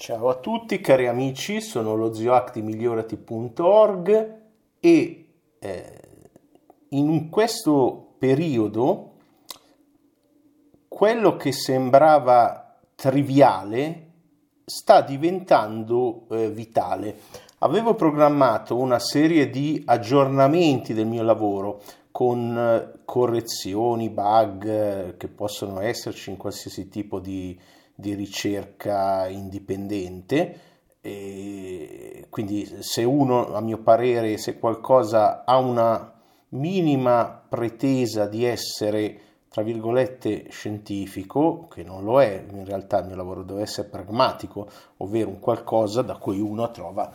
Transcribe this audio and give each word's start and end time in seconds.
Ciao 0.00 0.28
a 0.28 0.36
tutti 0.36 0.80
cari 0.80 1.08
amici, 1.08 1.60
sono 1.60 1.96
lo 1.96 2.14
zioactimigliorati.org 2.14 4.34
e 4.78 5.26
eh, 5.58 6.00
in 6.90 7.28
questo 7.28 8.14
periodo 8.16 9.14
quello 10.86 11.34
che 11.34 11.50
sembrava 11.50 12.78
triviale 12.94 14.10
sta 14.64 15.00
diventando 15.00 16.26
eh, 16.30 16.48
vitale. 16.48 17.16
Avevo 17.58 17.96
programmato 17.96 18.76
una 18.76 19.00
serie 19.00 19.50
di 19.50 19.82
aggiornamenti 19.84 20.94
del 20.94 21.06
mio 21.06 21.24
lavoro 21.24 21.82
con 22.12 22.56
eh, 22.56 23.00
correzioni, 23.04 24.10
bug 24.10 24.64
eh, 24.64 25.16
che 25.16 25.26
possono 25.26 25.80
esserci 25.80 26.30
in 26.30 26.36
qualsiasi 26.36 26.88
tipo 26.88 27.18
di, 27.18 27.58
di 27.98 28.14
ricerca 28.14 29.26
indipendente. 29.26 30.60
E 31.00 32.26
quindi 32.30 32.64
se 32.80 33.02
uno, 33.02 33.52
a 33.54 33.60
mio 33.60 33.78
parere, 33.78 34.38
se 34.38 34.56
qualcosa 34.60 35.44
ha 35.44 35.58
una 35.58 36.14
minima 36.50 37.44
pretesa 37.48 38.26
di 38.26 38.44
essere 38.44 39.20
tra 39.48 39.62
virgolette 39.62 40.46
scientifico, 40.50 41.66
che 41.66 41.82
non 41.82 42.04
lo 42.04 42.22
è, 42.22 42.44
in 42.52 42.64
realtà 42.64 43.00
il 43.00 43.06
mio 43.06 43.16
lavoro 43.16 43.42
deve 43.42 43.62
essere 43.62 43.88
pragmatico, 43.88 44.68
ovvero 44.98 45.30
un 45.30 45.40
qualcosa 45.40 46.02
da 46.02 46.16
cui 46.18 46.38
uno 46.38 46.70
trova 46.70 47.10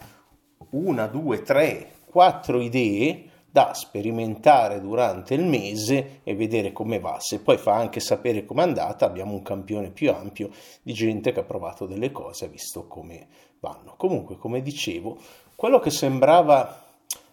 una, 0.72 1.06
due, 1.08 1.44
tre, 1.44 1.92
quattro 2.06 2.60
idee 2.60 3.30
da 3.54 3.76
sperimentare 3.76 4.82
durante 4.82 5.36
il 5.36 5.46
mese 5.46 6.22
e 6.24 6.34
vedere 6.34 6.72
come 6.72 7.00
va. 7.00 7.18
Se 7.20 7.40
poi 7.40 7.58
fa 7.58 7.76
anche 7.76 8.00
sapere 8.00 8.46
com'è 8.46 8.64
andata, 8.64 9.06
abbiamo 9.06 9.34
un 9.34 9.44
campione 9.44 9.92
più 9.92 10.10
ampio 10.10 10.50
di 10.82 10.92
gente 10.92 11.32
che 11.32 11.42
ha 11.42 11.44
provato 11.44 11.86
delle 11.86 12.12
cose, 12.12 12.46
ha 12.46 12.48
visto 12.48 12.88
come 12.88 13.28
vanno. 13.60 13.94
Comunque, 13.96 14.38
come 14.38 14.64
dicevo, 14.64 15.20
quello 15.54 15.78
che 15.78 15.92
sembrava 15.92 16.84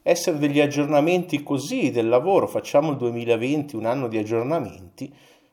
essere 0.03 0.37
degli 0.37 0.61
aggiornamenti 0.61 1.43
così 1.43 1.91
del 1.91 2.11
lavoro, 2.11 2.47
facciamo 2.47 2.91
il 2.91 2.99
2020 2.99 3.77
un 3.77 3.87
anno 3.87 4.07
di 4.07 4.19
aggiornamenti, 4.19 5.11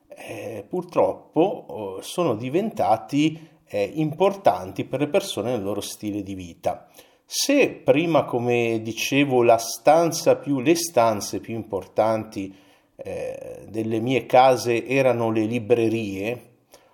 eh, 0.08 0.66
purtroppo 0.68 1.64
oh, 1.66 2.02
sono 2.02 2.34
diventati 2.34 3.48
eh, 3.64 3.90
importanti 3.94 4.84
per 4.84 5.00
le 5.00 5.08
persone 5.08 5.52
nel 5.52 5.62
loro 5.62 5.80
stile 5.80 6.22
di 6.22 6.34
vita. 6.34 6.86
Se 7.30 7.68
prima, 7.68 8.24
come 8.24 8.80
dicevo, 8.80 9.42
la 9.42 9.58
stanza 9.58 10.36
più, 10.36 10.60
le 10.60 10.74
stanze 10.74 11.40
più 11.40 11.54
importanti 11.54 12.56
eh, 12.96 13.66
delle 13.68 14.00
mie 14.00 14.24
case 14.24 14.86
erano 14.86 15.30
le 15.30 15.44
librerie, 15.44 16.52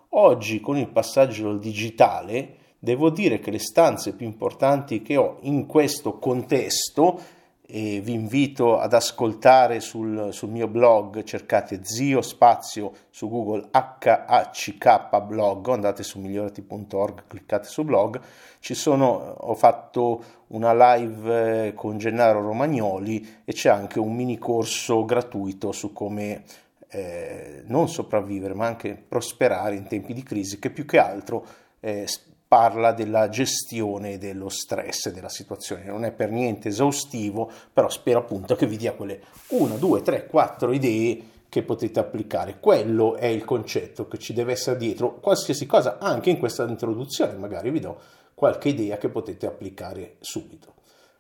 oggi 0.09 0.59
con 0.59 0.77
il 0.77 0.89
passaggio 0.89 1.51
al 1.51 1.61
digitale 1.61 2.57
devo 2.81 3.11
dire 3.11 3.39
che 3.39 3.53
le 3.53 3.61
stanze 3.61 4.13
più 4.17 4.27
importanti 4.27 5.03
che 5.03 5.17
ho 5.17 5.39
in 5.43 5.67
questo 5.67 6.19
contesto 6.19 7.21
e 7.67 8.01
vi 8.01 8.13
invito 8.13 8.79
ad 8.79 8.93
ascoltare 8.93 9.81
sul, 9.81 10.29
sul, 10.33 10.51
mio 10.51 10.69
blog, 10.69 11.23
cercate 11.23 11.81
zio 11.83 12.21
spazio 12.21 12.93
su 13.09 13.29
Google 13.29 13.69
HACK 13.71 15.25
blog, 15.27 15.69
andate 15.69 16.03
su 16.03 16.19
migliorati.org, 16.19 17.25
cliccate 17.27 17.67
su 17.67 17.83
blog, 17.85 18.21
ci 18.61 18.75
sono, 18.75 19.07
ho 19.39 19.55
fatto 19.55 20.23
una 20.49 20.97
live 20.97 21.67
eh, 21.69 21.75
con 21.75 21.97
Gennaro 21.97 22.43
Romagnoli 22.43 23.41
e 23.45 23.53
c'è 23.53 23.71
anche 23.71 23.99
un 23.99 24.15
mini 24.15 24.37
corso 24.37 25.05
gratuito 25.07 25.73
su 25.73 25.93
come 25.93 26.45
eh, 26.89 27.63
non 27.67 27.89
sopravvivere 27.89 28.55
ma 28.55 28.67
anche 28.67 28.95
prosperare 28.95 29.75
in 29.75 29.87
tempi 29.87 30.13
di 30.13 30.23
crisi 30.23 30.59
che 30.59 30.71
più 30.71 30.85
che 30.85 30.99
altro 30.99 31.45
eh, 31.81 32.07
parla 32.55 32.93
della 32.93 33.29
gestione 33.31 34.17
dello 34.17 34.49
stress 34.49 35.11
della 35.11 35.29
situazione. 35.29 35.87
Non 35.87 36.05
è 36.05 36.13
per 36.13 36.31
niente 36.31 36.69
esaustivo, 36.69 37.51
però 37.73 37.89
spero 37.89 38.21
appunto 38.21 38.55
che 38.55 38.69
vi 38.69 38.77
dia 38.77 38.93
quelle 38.93 39.21
1, 39.49 39.77
2, 39.77 40.03
3, 40.03 40.27
4 40.29 40.73
idee 40.73 41.23
che 41.49 41.65
potete 41.65 41.99
applicare. 41.99 42.61
Quello 42.61 43.17
è 43.17 43.27
il 43.27 43.45
concetto 43.45 44.07
che 44.07 44.19
ci 44.19 44.33
deve 44.33 44.53
essere 44.53 44.77
dietro 44.77 45.19
qualsiasi 45.19 45.67
cosa, 45.67 45.99
anche 45.99 46.31
in 46.31 46.39
questa 46.39 46.63
introduzione, 46.63 47.33
magari 47.33 47.73
vi 47.73 47.81
do 47.81 47.99
qualche 48.35 48.69
idea 48.69 48.99
che 48.99 49.09
potete 49.09 49.47
applicare 49.47 50.19
subito. 50.21 50.75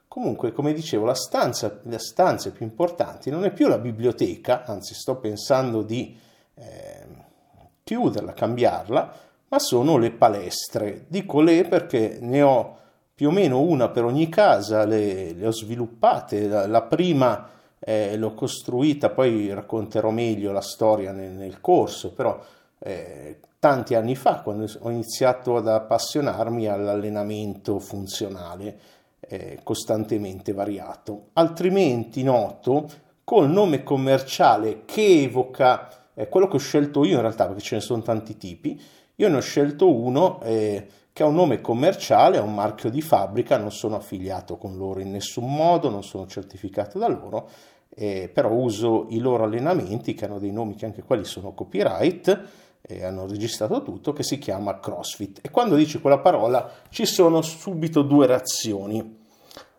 Comunque, 0.06 0.52
come 0.52 0.72
dicevo, 0.72 1.04
la 1.04 1.16
stanza, 1.16 1.80
le 1.82 1.98
stanze 1.98 2.52
più 2.52 2.64
importanti 2.64 3.28
non 3.30 3.44
è 3.44 3.52
più 3.52 3.66
la 3.66 3.78
biblioteca, 3.78 4.64
anzi 4.64 4.94
sto 4.94 5.16
pensando 5.16 5.82
di 5.82 6.16
eh, 6.54 7.06
chiuderla, 7.82 8.34
cambiarla, 8.34 9.32
ma 9.54 9.60
sono 9.60 9.98
le 9.98 10.10
palestre. 10.10 11.04
Dico 11.06 11.40
le 11.40 11.64
perché 11.64 12.18
ne 12.20 12.42
ho 12.42 12.76
più 13.14 13.28
o 13.28 13.30
meno 13.30 13.60
una 13.60 13.88
per 13.88 14.02
ogni 14.02 14.28
casa, 14.28 14.84
le, 14.84 15.32
le 15.32 15.46
ho 15.46 15.52
sviluppate. 15.52 16.48
La, 16.48 16.66
la 16.66 16.82
prima 16.82 17.48
eh, 17.78 18.16
l'ho 18.16 18.34
costruita, 18.34 19.10
poi 19.10 19.54
racconterò 19.54 20.10
meglio 20.10 20.50
la 20.50 20.60
storia 20.60 21.12
nel, 21.12 21.30
nel 21.30 21.60
corso, 21.60 22.12
però 22.12 22.36
eh, 22.80 23.38
tanti 23.60 23.94
anni 23.94 24.16
fa, 24.16 24.40
quando 24.40 24.66
ho 24.80 24.90
iniziato 24.90 25.56
ad 25.56 25.68
appassionarmi 25.68 26.66
all'allenamento 26.66 27.78
funzionale 27.78 28.78
eh, 29.20 29.60
costantemente 29.62 30.52
variato. 30.52 31.26
Altrimenti 31.34 32.24
noto 32.24 32.88
col 33.22 33.48
nome 33.48 33.84
commerciale 33.84 34.82
che 34.84 35.22
evoca 35.22 35.88
eh, 36.12 36.28
quello 36.28 36.48
che 36.48 36.56
ho 36.56 36.58
scelto 36.58 37.04
io 37.04 37.14
in 37.14 37.20
realtà, 37.20 37.46
perché 37.46 37.62
ce 37.62 37.74
ne 37.76 37.80
sono 37.80 38.02
tanti 38.02 38.36
tipi, 38.36 39.02
io 39.16 39.28
ne 39.28 39.36
ho 39.36 39.40
scelto 39.40 39.92
uno 39.92 40.40
eh, 40.42 40.86
che 41.12 41.22
ha 41.22 41.26
un 41.26 41.34
nome 41.34 41.60
commerciale, 41.60 42.38
ha 42.38 42.42
un 42.42 42.54
marchio 42.54 42.90
di 42.90 43.00
fabbrica, 43.00 43.56
non 43.56 43.70
sono 43.70 43.94
affiliato 43.94 44.56
con 44.56 44.76
loro 44.76 45.00
in 45.00 45.12
nessun 45.12 45.54
modo, 45.54 45.88
non 45.88 46.02
sono 46.02 46.26
certificato 46.26 46.98
da 46.98 47.06
loro, 47.06 47.48
eh, 47.94 48.28
però 48.32 48.50
uso 48.50 49.06
i 49.10 49.18
loro 49.18 49.44
allenamenti 49.44 50.14
che 50.14 50.24
hanno 50.24 50.40
dei 50.40 50.50
nomi 50.50 50.74
che 50.74 50.86
anche 50.86 51.04
quelli 51.04 51.24
sono 51.24 51.52
copyright, 51.52 52.48
e 52.86 53.04
hanno 53.04 53.26
registrato 53.28 53.82
tutto, 53.82 54.12
che 54.12 54.24
si 54.24 54.38
chiama 54.38 54.80
CrossFit. 54.80 55.38
E 55.42 55.50
quando 55.50 55.76
dici 55.76 56.00
quella 56.00 56.18
parola 56.18 56.70
ci 56.90 57.06
sono 57.06 57.40
subito 57.40 58.02
due 58.02 58.26
reazioni. 58.26 59.22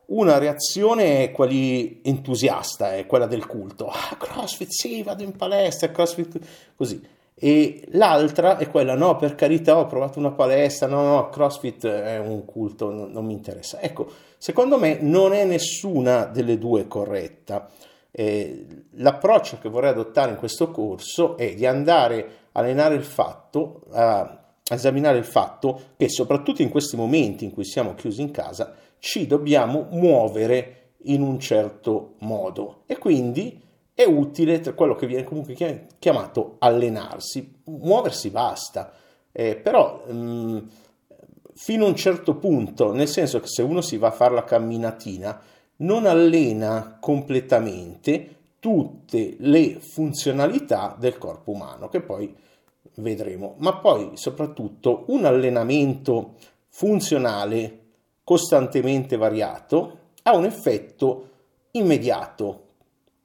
Una 0.07 0.37
reazione 0.37 1.23
è 1.23 1.31
quella 1.31 1.91
entusiasta, 2.01 2.95
è 2.95 3.05
quella 3.05 3.25
del 3.25 3.45
culto. 3.45 3.87
Ah, 3.87 4.15
CrossFit, 4.17 4.69
sì, 4.69 5.03
vado 5.03 5.23
in 5.23 5.35
palestra, 5.35 5.91
CrossFit, 5.91 6.39
così 6.75 7.14
e 7.37 7.83
l'altra 7.91 8.57
è 8.57 8.69
quella 8.69 8.95
no 8.95 9.17
per 9.17 9.35
carità 9.35 9.77
ho 9.77 9.87
provato 9.87 10.19
una 10.19 10.31
palestra 10.31 10.87
no 10.87 11.03
no 11.03 11.27
crossfit 11.27 11.85
è 11.85 12.17
un 12.17 12.45
culto 12.45 12.89
non, 12.89 13.11
non 13.11 13.25
mi 13.25 13.33
interessa. 13.33 13.81
Ecco 13.81 14.09
secondo 14.37 14.79
me 14.79 14.99
non 15.01 15.33
è 15.33 15.43
nessuna 15.43 16.25
delle 16.25 16.57
due 16.57 16.87
corretta. 16.87 17.69
Eh, 18.09 18.65
l'approccio 18.91 19.57
che 19.59 19.67
vorrei 19.67 19.89
adottare 19.89 20.31
in 20.31 20.37
questo 20.37 20.71
corso 20.71 21.35
è 21.35 21.53
di 21.53 21.65
andare 21.65 22.27
a 22.53 22.59
allenare 22.61 22.95
il 22.95 23.03
fatto 23.03 23.81
a, 23.91 24.39
esaminare 24.67 25.17
il 25.17 25.25
fatto 25.25 25.79
che 25.97 26.09
soprattutto 26.09 26.61
in 26.61 26.69
questi 26.69 26.95
momenti 26.95 27.43
in 27.43 27.51
cui 27.51 27.65
siamo 27.65 27.93
chiusi 27.93 28.21
in 28.21 28.31
casa 28.31 28.73
ci 28.97 29.27
dobbiamo 29.27 29.87
muovere 29.91 30.93
in 31.03 31.21
un 31.21 31.37
certo 31.39 32.15
modo. 32.19 32.83
E 32.85 32.97
quindi 32.97 33.61
è 33.95 34.03
utile 34.03 34.59
tra 34.59 34.73
quello 34.73 34.93
che 34.93 35.07
viene 35.07 35.23
comunque 35.23 35.87
chiamato 35.97 36.57
allenarsi, 36.59 37.61
muoversi 37.63 38.29
basta, 38.29 38.91
eh, 39.31 39.55
però 39.55 40.03
mh, 40.05 40.13
mm, 40.13 40.57
fino 41.53 41.85
a 41.85 41.87
un 41.87 41.95
certo 41.95 42.35
punto, 42.35 42.91
nel 42.91 43.07
senso 43.07 43.39
che 43.39 43.47
se 43.47 43.61
uno 43.61 43.79
si 43.79 43.95
va 43.97 44.09
a 44.09 44.11
fare 44.11 44.33
la 44.33 44.43
camminatina, 44.43 45.41
non 45.77 46.05
allena 46.05 46.97
completamente 46.99 48.35
tutte 48.59 49.35
le 49.39 49.79
funzionalità 49.79 50.95
del 50.99 51.17
corpo 51.17 51.51
umano, 51.51 51.87
che 51.87 52.01
poi 52.01 52.35
vedremo, 52.95 53.55
ma 53.59 53.77
poi 53.77 54.11
soprattutto 54.15 55.05
un 55.07 55.23
allenamento 55.23 56.33
funzionale 56.67 57.79
costantemente 58.25 59.15
variato 59.15 59.99
ha 60.23 60.35
un 60.35 60.43
effetto 60.43 61.29
immediato 61.71 62.64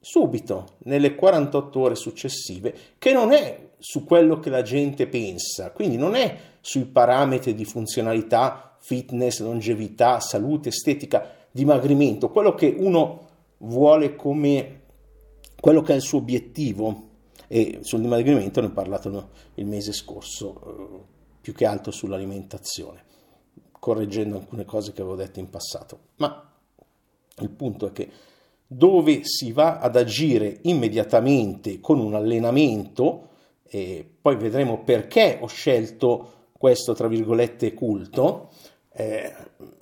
subito, 0.00 0.76
nelle 0.84 1.14
48 1.14 1.78
ore 1.78 1.94
successive, 1.94 2.74
che 2.98 3.12
non 3.12 3.32
è 3.32 3.68
su 3.78 4.04
quello 4.04 4.40
che 4.40 4.50
la 4.50 4.62
gente 4.62 5.06
pensa, 5.06 5.70
quindi 5.72 5.96
non 5.96 6.14
è 6.14 6.36
sui 6.60 6.86
parametri 6.86 7.54
di 7.54 7.64
funzionalità, 7.64 8.76
fitness, 8.78 9.40
longevità, 9.40 10.20
salute, 10.20 10.70
estetica, 10.70 11.36
dimagrimento, 11.50 12.30
quello 12.30 12.54
che 12.54 12.74
uno 12.76 13.28
vuole 13.58 14.16
come 14.16 14.78
quello 15.60 15.82
che 15.82 15.92
è 15.92 15.96
il 15.96 16.02
suo 16.02 16.18
obiettivo 16.18 17.08
e 17.46 17.80
sul 17.82 18.00
dimagrimento 18.00 18.60
ne 18.60 18.68
ho 18.68 18.72
parlato 18.72 19.30
il 19.54 19.66
mese 19.66 19.92
scorso, 19.92 20.62
eh, 20.64 21.04
più 21.40 21.52
che 21.52 21.66
altro 21.66 21.90
sull'alimentazione, 21.90 23.02
correggendo 23.72 24.36
alcune 24.36 24.64
cose 24.64 24.92
che 24.92 25.02
avevo 25.02 25.16
detto 25.16 25.40
in 25.40 25.50
passato. 25.50 25.98
Ma 26.16 26.50
il 27.38 27.50
punto 27.50 27.88
è 27.88 27.92
che 27.92 28.10
dove 28.72 29.22
si 29.24 29.50
va 29.50 29.78
ad 29.78 29.96
agire 29.96 30.58
immediatamente 30.62 31.80
con 31.80 31.98
un 31.98 32.14
allenamento, 32.14 33.28
e 33.64 34.08
poi 34.20 34.36
vedremo 34.36 34.84
perché 34.84 35.38
ho 35.40 35.48
scelto 35.48 36.48
questo, 36.52 36.94
tra 36.94 37.08
virgolette, 37.08 37.74
culto, 37.74 38.50
Eh, 38.92 39.32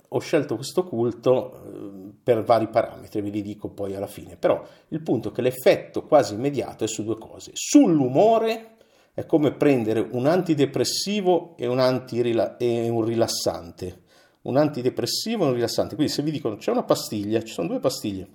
ho 0.09 0.19
scelto 0.19 0.55
questo 0.55 0.83
culto 0.83 1.51
eh, 1.51 2.11
per 2.23 2.43
vari 2.43 2.67
parametri, 2.67 3.21
ve 3.21 3.29
li 3.31 3.41
dico 3.41 3.69
poi 3.69 3.95
alla 3.95 4.07
fine, 4.07 4.37
però 4.37 4.63
il 4.89 5.01
punto 5.01 5.29
è 5.29 5.31
che 5.31 5.41
l'effetto 5.41 6.03
quasi 6.03 6.35
immediato 6.35 6.83
è 6.83 6.87
su 6.87 7.03
due 7.03 7.17
cose. 7.17 7.51
Sull'umore 7.53 8.77
è 9.15 9.25
come 9.25 9.51
prendere 9.51 9.99
un 9.99 10.27
antidepressivo 10.27 11.55
e 11.57 11.65
un, 11.65 11.79
antirila- 11.79 12.57
e 12.57 12.87
un 12.87 13.03
rilassante. 13.03 14.03
Un 14.43 14.57
antidepressivo 14.57 15.43
e 15.43 15.47
un 15.47 15.53
rilassante. 15.53 15.95
Quindi 15.95 16.13
se 16.13 16.21
vi 16.21 16.31
dicono 16.31 16.55
c'è 16.57 16.71
una 16.71 16.83
pastiglia, 16.83 17.41
ci 17.41 17.53
sono 17.53 17.67
due 17.67 17.79
pastiglie, 17.79 18.27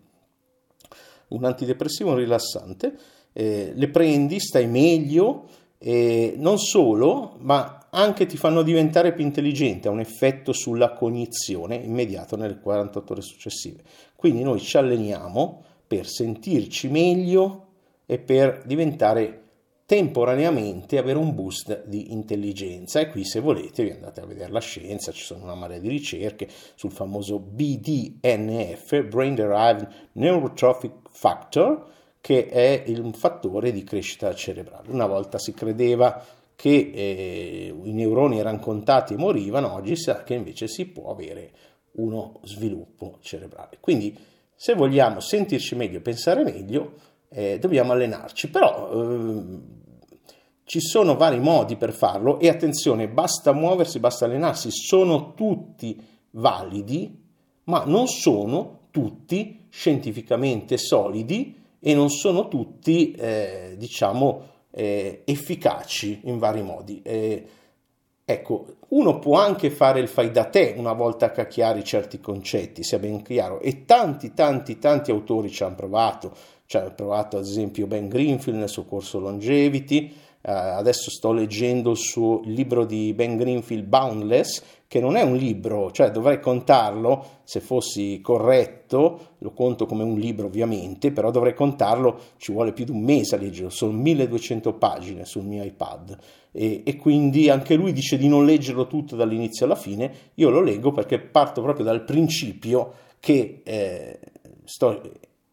un 1.35 1.45
antidepressivo 1.45 2.11
un 2.11 2.17
rilassante, 2.17 2.95
eh, 3.33 3.73
le 3.75 3.89
prendi, 3.89 4.41
stai 4.41 4.67
meglio, 4.67 5.47
e 5.79 6.35
non 6.39 6.59
solo, 6.59 7.37
ma 7.41 7.89
anche 7.91 8.27
ti 8.27 8.37
fanno 8.37 8.63
diventare 8.63 9.13
più 9.13 9.25
intelligente, 9.25 9.89
ha 9.89 9.91
un 9.91 10.01
effetto 10.01 10.53
sulla 10.53 10.93
cognizione 10.93 11.77
immediato 11.77 12.37
nelle 12.37 12.59
48 12.59 13.13
ore 13.13 13.23
successive. 13.23 13.83
Quindi 14.17 14.43
noi 14.43 14.61
ci 14.61 14.77
alleniamo 14.77 15.63
per 15.87 16.09
sentirci 16.09 16.89
meglio 16.89 17.67
e 18.07 18.19
per 18.19 18.63
diventare 18.65 19.44
temporaneamente 19.87 20.97
avere 20.97 21.19
un 21.19 21.35
boost 21.35 21.85
di 21.87 22.13
intelligenza 22.13 23.01
e 23.01 23.11
qui 23.11 23.25
se 23.25 23.41
volete 23.41 23.85
vi 23.85 23.91
andate 23.91 24.21
a 24.21 24.27
vedere 24.27 24.51
la 24.51 24.61
scienza, 24.61 25.13
ci 25.13 25.23
sono 25.23 25.45
una 25.45 25.55
marea 25.55 25.79
di 25.79 25.89
ricerche 25.89 26.49
sul 26.75 26.91
famoso 26.91 27.39
BDNF, 27.39 29.03
Brain 29.05 29.35
Derived 29.35 29.89
Neurotrophic 30.13 30.93
Factor, 31.11 31.93
che 32.21 32.49
è 32.49 32.85
un 32.99 33.13
fattore 33.13 33.71
di 33.71 33.85
crescita 33.85 34.35
cerebrale. 34.35 34.91
Una 34.91 35.07
volta 35.07 35.39
si 35.39 35.53
credeva 35.53 36.25
che 36.57 36.91
eh, 36.95 37.75
i 37.83 37.93
neuroni 37.93 38.39
erano 38.39 38.61
contati 38.61 39.13
e 39.13 39.19
morivano, 39.19 39.75
oggi 39.75 39.97
si 39.97 40.05
sa 40.05 40.23
che 40.23 40.33
invece 40.33 40.67
si 40.67 40.87
può 40.87 41.11
avere 41.11 41.51
uno 41.97 42.41
sviluppo 42.45 43.19
cerebrale. 43.21 43.77
Quindi 43.81 44.17
se 44.55 44.75
vogliamo 44.75 45.21
sentirci 45.21 45.75
meglio 45.75 45.99
e 45.99 46.01
pensare 46.01 46.43
meglio, 46.43 46.95
eh, 47.35 47.59
dobbiamo 47.59 47.93
allenarci, 47.93 48.49
però 48.49 48.91
eh, 48.93 49.43
ci 50.65 50.81
sono 50.81 51.17
vari 51.17 51.41
modi 51.41 51.77
per 51.77 51.93
farlo 51.93 52.39
e 52.39 52.49
attenzione, 52.49 53.09
basta 53.09 53.53
muoversi, 53.53 53.99
basta 53.99 54.25
allenarsi, 54.25 54.71
sono 54.71 55.35
tutti 55.35 56.01
validi, 56.31 57.23
ma 57.65 57.85
non 57.85 58.07
sono 58.07 58.87
tutti 58.91 59.67
scientificamente 59.69 60.79
solidi 60.79 61.63
e 61.81 61.95
non 61.95 62.09
sono 62.09 62.49
tutti, 62.49 63.13
eh, 63.13 63.75
diciamo, 63.77 64.53
eh, 64.71 65.23
efficaci 65.25 66.21
in 66.25 66.39
vari 66.39 66.63
modi. 66.63 67.03
Eh, 67.03 67.47
ecco, 68.25 68.77
uno 68.89 69.19
può 69.19 69.39
anche 69.39 69.71
fare 69.71 70.01
il 70.01 70.09
fai 70.09 70.31
da 70.31 70.45
te 70.45 70.75
una 70.77 70.93
volta 70.93 71.31
che 71.31 71.47
chiari 71.47 71.85
certi 71.85 72.21
concetti, 72.21 72.83
sia 72.83 72.99
ben 72.99 73.23
chiaro, 73.23 73.61
e 73.61 73.85
tanti, 73.85 74.33
tanti, 74.33 74.79
tanti 74.79 75.11
autori 75.11 75.51
ci 75.51 75.63
hanno 75.63 75.75
provato, 75.75 76.35
ci 76.67 76.77
ha 76.77 76.91
provato 76.91 77.37
ad 77.37 77.45
esempio 77.45 77.87
Ben 77.87 78.09
Greenfield 78.09 78.59
nel 78.59 78.69
suo 78.69 78.85
corso 78.85 79.19
Longevity, 79.19 80.13
Uh, 80.47 80.77
adesso 80.77 81.09
sto 81.11 81.33
leggendo 81.33 81.93
il 81.93 81.97
suo 81.97 82.43
libro 82.45 82.85
di 82.85 83.15
Ben 83.15 83.39
Greenfield 83.39 83.87
Boundless, 83.87 84.63
che 84.87 85.01
non 85.01 85.17
è 85.17 85.23
un 85.23 85.37
libro, 85.37 85.91
cioè 85.91 86.11
dovrei 86.11 86.39
contarlo, 86.39 87.41
se 87.45 87.61
fossi 87.61 88.21
corretto, 88.21 89.37
lo 89.39 89.53
conto 89.53 89.87
come 89.87 90.03
un 90.03 90.19
libro 90.19 90.47
ovviamente, 90.47 91.13
però 91.13 91.31
dovrei 91.31 91.55
contarlo, 91.55 92.21
ci 92.37 92.53
vuole 92.53 92.75
più 92.75 92.85
di 92.85 92.91
un 92.91 93.01
mese 93.01 93.37
a 93.37 93.39
leggerlo, 93.39 93.71
sono 93.71 93.93
1200 93.93 94.75
pagine 94.75 95.25
sul 95.25 95.45
mio 95.45 95.65
iPad. 95.65 96.17
E, 96.53 96.83
e 96.85 96.97
quindi 96.97 97.49
anche 97.49 97.75
lui 97.75 97.95
dice 97.95 98.19
di 98.19 98.29
non 98.29 98.45
leggerlo 98.45 98.87
tutto 98.87 99.17
dall'inizio 99.17 99.65
alla 99.65 99.77
fine, 99.77 100.13
io 100.35 100.51
lo 100.51 100.61
leggo 100.61 100.93
perché 100.93 101.19
parto 101.21 101.63
proprio 101.63 101.87
dal 101.87 102.05
principio 102.05 102.93
che 103.19 103.63
eh, 103.65 104.19
sto 104.65 105.01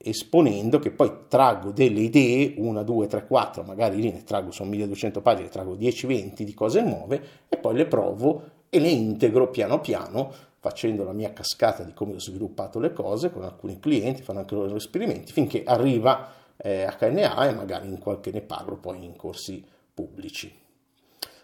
esponendo 0.03 0.79
che 0.79 0.91
poi 0.91 1.11
traggo 1.27 1.71
delle 1.71 2.01
idee, 2.01 2.53
una, 2.57 2.83
due, 2.83 3.07
tre, 3.07 3.25
quattro, 3.25 3.63
magari 3.63 4.01
lì 4.01 4.11
ne 4.11 4.23
traggo, 4.23 4.51
sono 4.51 4.69
1200 4.69 5.21
pagine, 5.21 5.49
traggo 5.49 5.75
10-20 5.75 6.41
di 6.43 6.53
cose 6.53 6.81
nuove 6.81 7.21
e 7.47 7.57
poi 7.57 7.75
le 7.75 7.85
provo 7.85 8.43
e 8.69 8.79
le 8.79 8.89
integro 8.89 9.49
piano 9.49 9.79
piano 9.79 10.31
facendo 10.59 11.03
la 11.03 11.11
mia 11.11 11.33
cascata 11.33 11.83
di 11.83 11.91
come 11.91 12.13
ho 12.13 12.19
sviluppato 12.19 12.79
le 12.79 12.93
cose 12.93 13.31
con 13.31 13.43
alcuni 13.43 13.79
clienti, 13.79 14.21
fanno 14.21 14.39
anche 14.39 14.53
loro 14.53 14.75
esperimenti, 14.75 15.31
finché 15.31 15.63
arriva 15.65 16.33
eh, 16.57 16.87
HNA 16.99 17.49
e 17.49 17.53
magari 17.53 17.87
in 17.87 17.97
qualche 17.97 18.31
ne 18.31 18.41
parlo 18.41 18.77
poi 18.77 19.03
in 19.03 19.15
corsi 19.15 19.65
pubblici. 19.91 20.55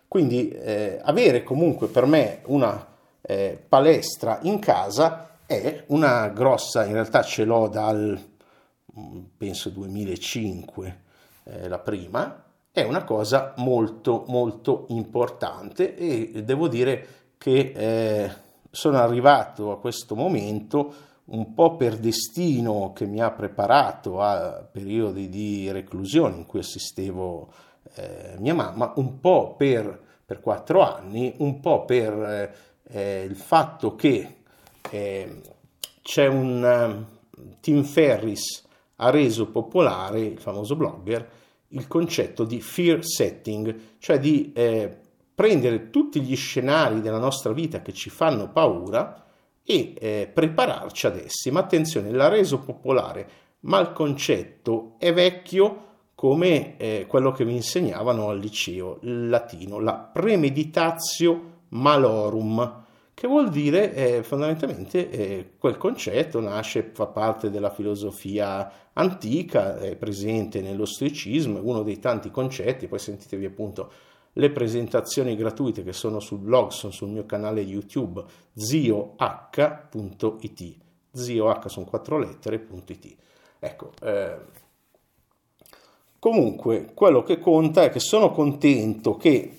Quindi 0.08 0.50
eh, 0.50 1.00
avere 1.02 1.44
comunque 1.44 1.88
per 1.88 2.06
me 2.06 2.42
una 2.46 2.96
eh, 3.22 3.62
palestra 3.68 4.40
in 4.44 4.60
casa 4.60 5.40
è 5.48 5.84
una 5.88 6.28
grossa, 6.30 6.86
in 6.86 6.94
realtà 6.94 7.24
ce 7.24 7.44
l'ho 7.44 7.68
dal 7.68 8.18
penso 9.38 9.70
2005 9.70 11.02
eh, 11.44 11.68
la 11.68 11.80
prima, 11.80 12.44
è 12.72 12.84
una 12.84 13.04
cosa 13.04 13.54
molto 13.58 14.26
molto 14.28 14.86
importante 14.90 15.96
e 15.96 16.44
devo 16.44 16.68
dire 16.68 17.08
che 17.38 17.72
eh, 17.76 18.32
sono 18.70 18.98
arrivato 18.98 19.72
a 19.72 19.80
questo 19.80 20.16
momento 20.16 20.94
un 21.26 21.54
po' 21.54 21.76
per 21.76 21.98
destino 21.98 22.94
che 22.94 23.06
mi 23.06 23.20
ha 23.20 23.32
preparato 23.32 24.22
a 24.22 24.68
periodi 24.72 25.28
di 25.30 25.72
reclusione 25.72 26.36
in 26.36 26.46
cui 26.46 26.60
assistevo 26.60 27.52
eh, 27.96 28.36
mia 28.38 28.54
mamma, 28.54 28.94
un 28.98 29.20
po' 29.20 29.56
per, 29.56 30.00
per 30.26 30.40
quattro 30.40 30.82
anni, 30.82 31.34
un 31.40 31.60
po' 31.60 31.86
per 31.86 32.14
eh, 32.14 32.56
eh 32.90 33.24
il 33.24 33.36
fatto 33.36 33.96
che 33.96 34.36
eh, 34.90 35.42
c'è 36.02 36.28
un 36.28 37.06
Tim 37.60 37.84
Ferris 37.84 38.67
ha 38.98 39.10
reso 39.10 39.50
popolare, 39.50 40.22
il 40.22 40.40
famoso 40.40 40.76
blogger, 40.76 41.30
il 41.70 41.88
concetto 41.88 42.44
di 42.44 42.62
fear 42.62 43.04
setting, 43.04 43.76
cioè 44.00 44.20
di 44.20 44.52
eh, 44.54 44.96
prendere 45.34 45.90
tutti 45.90 46.22
gli 46.22 46.36
scenari 46.36 47.02
della 47.02 47.20
nostra 47.20 47.52
vita 47.52 47.82
che 47.82 47.94
ci 47.94 48.10
fanno 48.10 48.50
paura 48.50 49.26
e 49.64 49.94
eh, 50.00 50.32
prepararci 50.34 51.08
ad 51.08 51.18
essi. 51.18 51.52
Ma 51.52 51.60
attenzione, 51.60 52.12
l'ha 52.12 52.30
reso 52.30 52.60
popolare, 52.60 53.30
ma 53.62 53.80
il 53.80 53.92
concetto 53.92 54.96
è 54.98 55.14
vecchio 55.14 55.86
come 56.16 56.78
eh, 56.78 57.06
quello 57.08 57.32
che 57.32 57.46
mi 57.46 57.54
insegnavano 57.54 58.30
al 58.30 58.40
liceo 58.40 58.98
latino, 59.02 59.80
la 59.80 59.94
premeditatio 59.94 61.56
malorum 61.70 62.86
che 63.18 63.26
vuol 63.28 63.50
dire 63.50 63.96
eh, 63.96 64.22
fondamentalmente 64.22 65.10
eh, 65.10 65.54
quel 65.58 65.76
concetto 65.78 66.40
nasce, 66.40 66.92
fa 66.94 67.08
parte 67.08 67.50
della 67.50 67.72
filosofia 67.72 68.72
antica, 68.94 69.80
è 69.80 69.96
presente 69.96 70.62
nello 70.62 70.86
stoicismo, 70.86 71.58
è 71.58 71.62
uno 71.62 71.82
dei 71.82 71.98
tanti 71.98 72.30
concetti, 72.30 72.88
poi 72.88 73.00
sentitevi 73.00 73.46
appunto 73.46 73.92
le 74.34 74.52
presentazioni 74.52 75.36
gratuite 75.36 75.84
che 75.84 75.94
sono 75.94 76.20
sul 76.20 76.38
blog, 76.38 76.70
sono 76.70 76.94
sul 76.94 77.10
mio 77.10 77.26
canale 77.26 77.62
YouTube 77.62 78.24
zioh.it, 78.54 79.16
zioh 81.12 81.62
sono 81.66 81.86
quattro 81.88 82.20
lettere.it. 82.20 83.16
Ecco, 83.58 83.94
eh, 84.00 84.38
comunque 86.20 86.92
quello 86.94 87.24
che 87.24 87.40
conta 87.40 87.82
è 87.82 87.90
che 87.90 88.00
sono 88.00 88.30
contento 88.30 89.18
che 89.18 89.58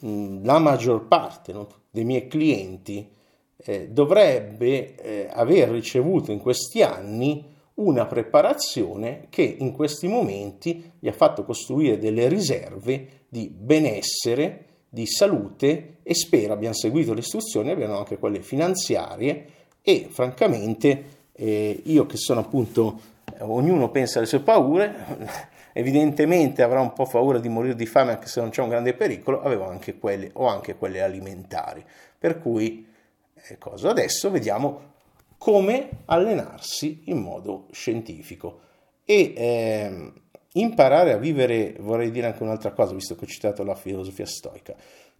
la 0.00 0.58
maggior 0.58 1.06
parte, 1.06 1.52
non 1.52 1.66
dei 1.90 2.04
miei 2.04 2.26
clienti 2.26 3.08
eh, 3.56 3.88
dovrebbe 3.88 4.94
eh, 4.96 5.28
aver 5.32 5.70
ricevuto 5.70 6.30
in 6.30 6.38
questi 6.38 6.82
anni 6.82 7.54
una 7.74 8.06
preparazione 8.06 9.26
che 9.30 9.42
in 9.42 9.72
questi 9.72 10.06
momenti 10.08 10.92
gli 10.98 11.08
ha 11.08 11.12
fatto 11.12 11.44
costruire 11.44 11.98
delle 11.98 12.28
riserve 12.28 13.24
di 13.28 13.48
benessere, 13.48 14.64
di 14.88 15.06
salute 15.06 15.98
e 16.02 16.14
spero 16.14 16.52
abbiano 16.52 16.74
seguito 16.74 17.12
le 17.12 17.20
istruzioni, 17.20 17.70
abbiano 17.70 17.98
anche 17.98 18.18
quelle 18.18 18.40
finanziarie 18.40 19.46
e 19.82 20.08
francamente 20.10 21.04
eh, 21.32 21.80
io 21.84 22.06
che 22.06 22.16
sono 22.16 22.40
appunto, 22.40 23.00
eh, 23.38 23.42
ognuno 23.42 23.90
pensa 23.90 24.18
alle 24.18 24.26
sue 24.26 24.40
paure, 24.40 25.48
evidentemente 25.78 26.62
avrà 26.62 26.80
un 26.80 26.94
po' 26.94 27.04
paura 27.04 27.38
di 27.38 27.50
morire 27.50 27.74
di 27.74 27.84
fame 27.84 28.12
anche 28.12 28.28
se 28.28 28.40
non 28.40 28.48
c'è 28.48 28.62
un 28.62 28.70
grande 28.70 28.94
pericolo, 28.94 29.42
avevo 29.42 29.68
anche 29.68 29.98
quelle, 29.98 30.30
o 30.32 30.46
anche 30.46 30.74
quelle 30.74 31.02
alimentari. 31.02 31.84
Per 32.18 32.40
cui, 32.40 32.86
eh, 33.34 33.58
cosa? 33.58 33.90
adesso 33.90 34.30
vediamo 34.30 34.94
come 35.36 35.90
allenarsi 36.06 37.02
in 37.06 37.18
modo 37.18 37.66
scientifico 37.72 38.60
e 39.04 39.34
eh, 39.36 40.12
imparare 40.54 41.12
a 41.12 41.18
vivere, 41.18 41.76
vorrei 41.80 42.10
dire 42.10 42.28
anche 42.28 42.42
un'altra 42.42 42.72
cosa, 42.72 42.94
visto 42.94 43.14
che 43.14 43.26
ho 43.26 43.28
citato 43.28 43.62
la 43.62 43.74
filosofia 43.74 44.24
stoica, 44.24 44.74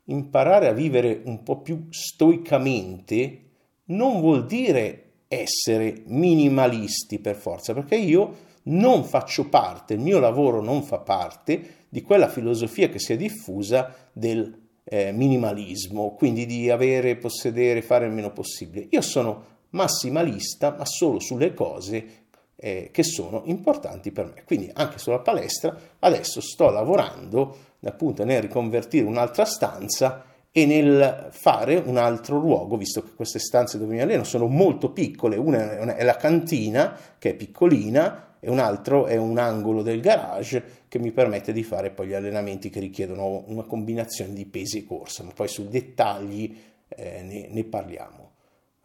imparare 0.05 0.69
a 0.69 0.73
vivere 0.73 1.21
un 1.27 1.43
po' 1.43 1.59
più 1.61 1.89
stoicamente 1.91 3.43
non 3.89 4.21
vuol 4.21 4.47
dire 4.47 5.03
essere 5.29 6.03
minimalisti 6.07 7.19
per 7.19 7.37
forza, 7.37 7.75
perché 7.75 7.97
io 7.97 8.55
non 8.67 9.05
faccio 9.05 9.49
parte, 9.49 9.95
il 9.95 10.01
mio 10.01 10.19
lavoro 10.19 10.61
non 10.61 10.83
fa 10.83 10.99
parte 10.99 11.85
di 11.89 12.03
quella 12.03 12.29
filosofia 12.29 12.89
che 12.89 12.99
si 12.99 13.13
è 13.13 13.17
diffusa 13.17 13.95
del 14.13 14.65
eh, 14.85 15.13
minimalismo, 15.13 16.15
quindi 16.15 16.47
di 16.47 16.71
avere, 16.71 17.17
possedere, 17.17 17.83
fare 17.83 18.07
il 18.07 18.13
meno 18.13 18.33
possibile. 18.33 18.87
Io 18.91 19.01
sono 19.01 19.55
massimalista, 19.71 20.75
ma 20.77 20.85
solo 20.85 21.19
sulle 21.21 21.55
cose 21.55 22.25
eh, 22.57 22.91
che 22.93 23.03
sono 23.03 23.43
importanti 23.47 24.11
per 24.11 24.27
me. 24.27 24.45
Quindi 24.45 24.71
anche 24.73 24.99
sulla 24.99 25.19
palestra 25.19 25.77
adesso 26.01 26.41
sto 26.41 26.71
lavorando 26.71 27.57
appunto 27.85 28.25
nel 28.25 28.43
riconvertire 28.43 29.07
un'altra 29.07 29.45
stanza 29.45 30.25
e 30.51 30.65
nel 30.65 31.29
fare 31.31 31.77
un 31.77 31.99
altro 31.99 32.39
luogo, 32.39 32.77
visto 32.77 33.03
che 33.03 33.13
queste 33.15 33.39
stanze 33.39 33.79
dove 33.79 33.95
mi 33.95 34.01
alleno 34.01 34.25
sono 34.25 34.47
molto 34.47 34.91
piccole, 34.91 35.37
una 35.37 35.95
è 35.95 36.03
la 36.03 36.17
cantina 36.17 36.99
che 37.19 37.31
è 37.31 37.35
piccolina 37.35 38.26
e 38.41 38.51
un 38.51 38.59
altro 38.59 39.07
è 39.07 39.17
un 39.17 39.39
angolo 39.39 39.83
del 39.83 40.01
garage 40.01 40.85
che 40.89 40.99
mi 40.99 41.13
permette 41.13 41.53
di 41.53 41.63
fare 41.63 41.91
poi 41.91 42.09
gli 42.09 42.15
allenamenti 42.15 42.71
che 42.71 42.81
richiedono 42.81 43.45
una 43.47 43.65
combinazione 43.65 44.33
di 44.33 44.47
pesi 44.47 44.79
e 44.79 44.85
corsa, 44.85 45.23
ma 45.23 45.33
poi 45.35 45.49
sui 45.49 45.69
dettagli 45.69 46.57
eh, 46.89 47.23
ne, 47.23 47.49
ne 47.51 47.65
parliamo 47.65 48.27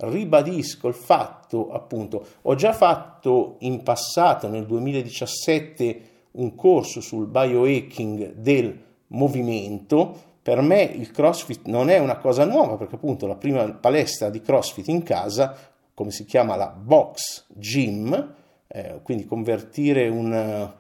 ribadisco 0.10 0.88
il 0.88 0.93
fatto, 0.93 1.72
appunto, 1.72 2.25
ho 2.41 2.55
già 2.55 2.74
fatto 2.74 3.58
in 3.60 3.84
passato, 3.84 4.48
nel 4.48 4.65
2017, 4.65 6.01
un 6.31 6.55
corso 6.55 7.01
sul 7.01 7.27
biohacking 7.27 8.34
del 8.34 8.79
movimento. 9.08 10.29
Per 10.41 10.62
me 10.62 10.81
il 10.81 11.12
CrossFit 11.12 11.67
non 11.67 11.89
è 11.89 12.00
una 12.00 12.17
cosa 12.17 12.46
nuova 12.46 12.77
perché 12.77 12.96
appunto 12.96 13.27
la 13.27 13.36
prima 13.36 13.70
palestra 13.74 14.29
di 14.29 14.41
CrossFit 14.41 14.88
in 14.88 15.03
casa, 15.03 15.55
come 15.93 16.12
si 16.12 16.25
chiama 16.25 16.55
la 16.55 16.67
box 16.67 17.46
gym, 17.50 18.36
eh, 18.73 18.99
quindi 19.03 19.25
convertire 19.25 20.07
un, 20.07 20.71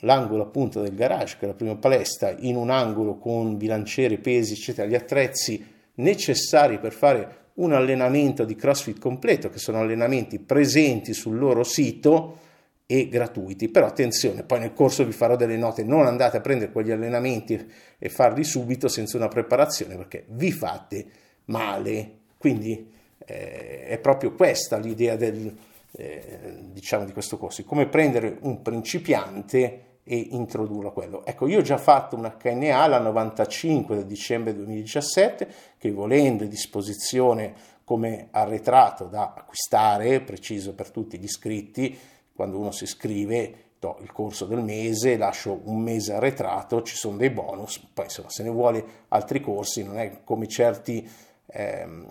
l'angolo 0.00 0.42
appunto 0.42 0.82
del 0.82 0.94
garage, 0.94 1.36
che 1.38 1.44
è 1.44 1.48
la 1.48 1.54
prima 1.54 1.76
palestra, 1.76 2.34
in 2.38 2.56
un 2.56 2.70
angolo 2.70 3.16
con 3.16 3.56
bilanciere, 3.56 4.18
pesi, 4.18 4.52
eccetera, 4.52 4.86
gli 4.86 4.94
attrezzi 4.94 5.64
necessari 5.94 6.78
per 6.78 6.92
fare 6.92 7.38
un 7.54 7.72
allenamento 7.72 8.44
di 8.44 8.54
CrossFit 8.54 8.98
completo, 8.98 9.50
che 9.50 9.58
sono 9.58 9.78
allenamenti 9.78 10.38
presenti 10.38 11.12
sul 11.12 11.38
loro 11.38 11.64
sito 11.64 12.38
e 12.86 13.08
gratuiti. 13.08 13.68
Però 13.68 13.86
attenzione, 13.86 14.42
poi 14.42 14.60
nel 14.60 14.72
corso 14.72 15.04
vi 15.04 15.12
farò 15.12 15.36
delle 15.36 15.56
note, 15.56 15.82
non 15.82 16.06
andate 16.06 16.38
a 16.38 16.40
prendere 16.40 16.72
quegli 16.72 16.90
allenamenti 16.90 17.70
e 17.98 18.08
farli 18.08 18.44
subito 18.44 18.88
senza 18.88 19.16
una 19.16 19.28
preparazione 19.28 19.96
perché 19.96 20.24
vi 20.28 20.52
fate 20.52 21.06
male. 21.46 22.18
Quindi 22.38 22.90
eh, 23.18 23.84
è 23.84 23.98
proprio 23.98 24.32
questa 24.32 24.78
l'idea 24.78 25.16
del, 25.16 25.54
eh, 25.92 26.58
diciamo 26.72 27.04
di 27.04 27.12
questo 27.12 27.36
corso, 27.36 27.64
come 27.64 27.86
prendere 27.86 28.38
un 28.42 28.62
principiante 28.62 29.98
e 30.02 30.28
introdurlo 30.30 30.88
a 30.88 30.92
quello. 30.92 31.24
Ecco, 31.24 31.46
io 31.46 31.58
ho 31.58 31.62
già 31.62 31.78
fatto 31.78 32.16
una 32.16 32.36
HNA 32.40 32.86
la 32.86 32.98
95 32.98 33.96
del 33.96 34.06
dicembre 34.06 34.54
2017 34.54 35.48
che 35.78 35.90
volendo 35.90 36.44
è 36.44 36.48
disposizione 36.48 37.54
come 37.84 38.28
arretrato 38.30 39.04
da 39.04 39.34
acquistare, 39.36 40.20
preciso 40.20 40.74
per 40.74 40.90
tutti 40.90 41.18
gli 41.18 41.24
iscritti, 41.24 41.98
quando 42.32 42.58
uno 42.58 42.70
si 42.70 42.84
iscrive 42.84 43.68
do 43.80 43.98
il 44.02 44.12
corso 44.12 44.44
del 44.44 44.62
mese, 44.62 45.16
lascio 45.16 45.60
un 45.64 45.80
mese 45.80 46.12
arretrato, 46.12 46.82
ci 46.82 46.94
sono 46.94 47.16
dei 47.16 47.30
bonus, 47.30 47.78
poi 47.78 48.04
insomma 48.04 48.28
se 48.28 48.42
ne 48.42 48.50
vuole 48.50 48.84
altri 49.08 49.40
corsi, 49.40 49.82
non 49.82 49.98
è 49.98 50.20
come 50.22 50.46
certi 50.46 51.08
ehm, 51.52 52.06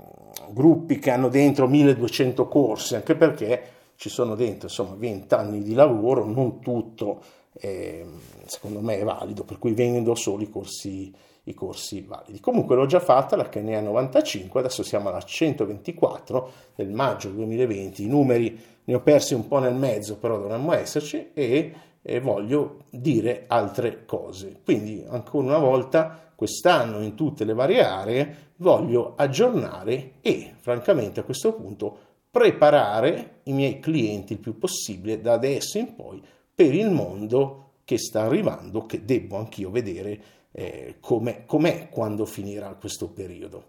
gruppi 0.50 1.00
che 1.00 1.12
hanno 1.12 1.30
dentro 1.30 1.68
1200 1.68 2.48
corsi, 2.48 2.96
anche 2.96 3.16
perché 3.16 3.64
ci 3.96 4.10
sono 4.10 4.36
dentro 4.36 4.68
insomma 4.68 4.96
20 4.96 5.34
anni 5.34 5.62
di 5.62 5.74
lavoro, 5.74 6.26
non 6.26 6.62
tutto 6.62 7.22
eh, 7.54 8.06
secondo 8.46 8.80
me 8.80 9.00
è 9.00 9.04
valido, 9.04 9.44
per 9.44 9.60
cui 9.60 9.74
vendo 9.74 10.16
solo 10.16 10.44
i 10.44 10.50
corsi, 10.50 11.14
i 11.44 11.54
corsi 11.54 12.02
validi. 12.02 12.40
Comunque 12.40 12.76
l'ho 12.76 12.86
già 12.86 13.00
fatta, 13.00 13.36
la 13.36 13.50
KNA 13.50 13.82
95, 13.82 14.60
adesso 14.60 14.84
siamo 14.84 15.10
alla 15.10 15.22
124 15.22 16.52
del 16.76 16.90
maggio 16.90 17.30
2020, 17.30 18.04
i 18.04 18.08
numeri 18.08 18.60
ne 18.86 18.96
ho 18.96 19.02
persi 19.02 19.34
un 19.34 19.48
po' 19.48 19.60
nel 19.60 19.76
mezzo, 19.76 20.18
però 20.18 20.38
dovremmo 20.38 20.74
esserci 20.74 21.32
e, 21.34 21.74
e 22.02 22.20
voglio 22.20 22.84
dire 22.90 23.46
altre 23.48 24.06
cose. 24.06 24.62
Quindi 24.64 25.04
ancora 25.08 25.48
una 25.48 25.58
volta 25.58 26.32
quest'anno 26.36 27.02
in 27.02 27.16
tutte 27.16 27.44
le 27.44 27.54
varie 27.54 27.84
aree 27.84 28.36
voglio 28.58 29.14
aggiornare 29.16 30.14
e 30.22 30.54
francamente 30.58 31.20
a 31.20 31.24
questo 31.24 31.54
punto 31.54 31.98
preparare 32.32 33.42
i 33.44 33.54
miei 33.54 33.80
clienti 33.80 34.34
il 34.34 34.40
più 34.40 34.58
possibile 34.58 35.20
da 35.20 35.34
adesso 35.34 35.78
in 35.78 35.96
poi 35.96 36.22
per 36.54 36.74
il 36.74 36.90
mondo 36.90 37.72
che 37.84 37.98
sta 37.98 38.24
arrivando, 38.24 38.86
che 38.86 39.04
devo 39.04 39.38
anch'io 39.38 39.72
vedere 39.72 40.22
eh, 40.52 40.98
com'è, 41.00 41.46
com'è 41.46 41.90
quando 41.90 42.26
finirà 42.26 42.76
questo 42.76 43.10
periodo. 43.10 43.64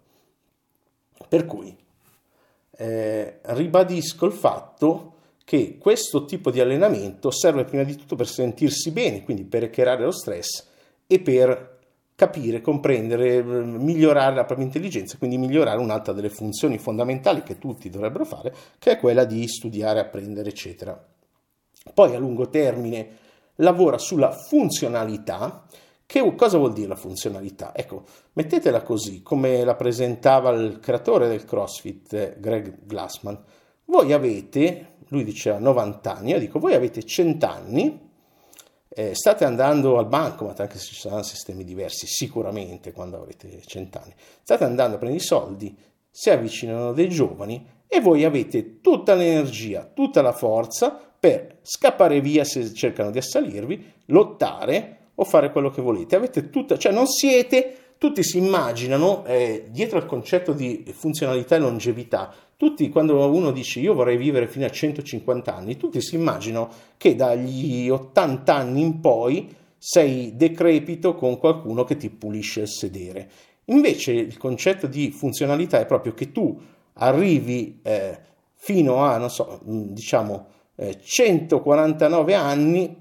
Per 1.29 1.47
cui 1.47 1.75
eh, 2.73 3.39
ribadisco 3.43 4.27
il 4.27 4.33
fatto 4.33 5.15
che 5.51 5.79
questo 5.79 6.27
tipo 6.27 6.53
di 6.53 6.61
allenamento 6.61 7.33
serve 7.33 7.65
prima 7.65 7.83
di 7.83 7.97
tutto 7.97 8.15
per 8.15 8.29
sentirsi 8.29 8.93
bene, 8.93 9.25
quindi 9.25 9.43
per 9.43 9.65
hackerare 9.65 10.05
lo 10.05 10.13
stress 10.13 10.65
e 11.09 11.19
per 11.19 11.79
capire, 12.15 12.61
comprendere, 12.61 13.43
migliorare 13.43 14.37
la 14.37 14.45
propria 14.45 14.67
intelligenza, 14.69 15.19
quindi 15.19 15.39
migliorare 15.39 15.81
un'altra 15.81 16.13
delle 16.13 16.29
funzioni 16.29 16.79
fondamentali 16.79 17.43
che 17.43 17.59
tutti 17.59 17.91
dovrebbero 17.91 18.25
fare, 18.25 18.55
che 18.79 18.93
è 18.93 18.99
quella 19.01 19.25
di 19.25 19.45
studiare, 19.49 19.99
apprendere, 19.99 20.51
eccetera. 20.51 21.05
Poi 21.95 22.15
a 22.15 22.19
lungo 22.21 22.49
termine 22.49 23.09
lavora 23.57 23.99
sulla 23.99 24.31
funzionalità. 24.31 25.67
Che 26.07 26.35
cosa 26.37 26.59
vuol 26.59 26.75
dire 26.75 26.87
la 26.87 26.95
funzionalità? 26.95 27.73
Ecco, 27.75 28.05
mettetela 28.35 28.83
così, 28.83 29.21
come 29.23 29.65
la 29.65 29.75
presentava 29.75 30.51
il 30.51 30.79
creatore 30.79 31.27
del 31.27 31.45
CrossFit, 31.45 32.39
Greg 32.39 32.87
Glassman. 32.87 33.37
Voi 33.87 34.13
avete, 34.13 34.90
lui 35.11 35.25
diceva 35.25 35.59
90 35.59 36.17
anni, 36.17 36.31
io 36.31 36.39
dico, 36.39 36.59
voi 36.59 36.75
avete 36.75 37.05
100 37.05 37.47
anni, 37.47 38.09
eh, 38.89 39.15
state 39.15 39.45
andando 39.45 39.99
al 39.99 40.09
bancomat, 40.09 40.61
anche 40.61 40.79
se 40.79 40.87
ci 40.87 40.95
saranno 40.97 41.23
sistemi 41.23 41.63
diversi, 41.63 42.07
sicuramente 42.07 42.93
quando 42.93 43.19
avrete 43.19 43.61
100 43.65 43.99
anni, 43.99 44.15
state 44.43 44.65
andando 44.65 44.97
a 44.97 44.99
prendere 44.99 45.23
i 45.23 45.27
soldi, 45.27 45.77
si 46.11 46.31
avvicinano 46.31 46.93
dei 46.93 47.09
giovani 47.09 47.65
e 47.87 48.01
voi 48.01 48.25
avete 48.25 48.81
tutta 48.81 49.15
l'energia, 49.15 49.89
tutta 49.93 50.23
la 50.23 50.33
forza 50.33 50.99
per 51.21 51.59
scappare 51.63 52.21
via 52.21 52.45
se 52.45 52.73
cercano 52.73 53.11
di 53.11 53.19
assalirvi, 53.19 53.93
lottare 54.07 54.97
o 55.17 55.25
fare 55.25 55.53
quello 55.53 55.71
che 55.71 55.83
volete. 55.83 56.17
Avete 56.17 56.51
tutta, 56.51 56.79
cioè 56.79 56.93
non 56.93 57.07
siete, 57.07 57.80
tutti 58.01 58.23
si 58.23 58.39
immaginano 58.39 59.27
eh, 59.27 59.67
dietro 59.69 59.99
al 59.99 60.07
concetto 60.07 60.55
di 60.55 60.87
funzionalità 60.91 61.57
e 61.57 61.59
longevità. 61.59 62.33
Tutti, 62.57 62.89
quando 62.89 63.31
uno 63.31 63.51
dice 63.51 63.79
io 63.79 63.93
vorrei 63.93 64.17
vivere 64.17 64.49
fino 64.49 64.65
a 64.65 64.71
150 64.71 65.55
anni, 65.55 65.77
tutti 65.77 66.01
si 66.01 66.15
immaginano 66.15 66.71
che 66.97 67.15
dagli 67.15 67.91
80 67.91 68.55
anni 68.55 68.81
in 68.81 69.01
poi 69.01 69.55
sei 69.77 70.35
decrepito 70.35 71.15
con 71.15 71.37
qualcuno 71.37 71.85
che 71.85 71.99
ti 71.99 72.09
pulisce 72.09 72.63
il 72.63 72.69
sedere. 72.69 73.31
Invece 73.67 74.13
il 74.13 74.39
concetto 74.39 74.87
di 74.87 75.11
funzionalità 75.11 75.79
è 75.79 75.85
proprio 75.85 76.15
che 76.15 76.33
tu 76.33 76.59
arrivi 76.95 77.81
eh, 77.83 78.19
fino 78.55 79.05
a, 79.05 79.19
non 79.19 79.29
so, 79.29 79.61
diciamo, 79.63 80.47
149 81.03 82.33
eh, 82.33 82.35
anni, 82.35 83.00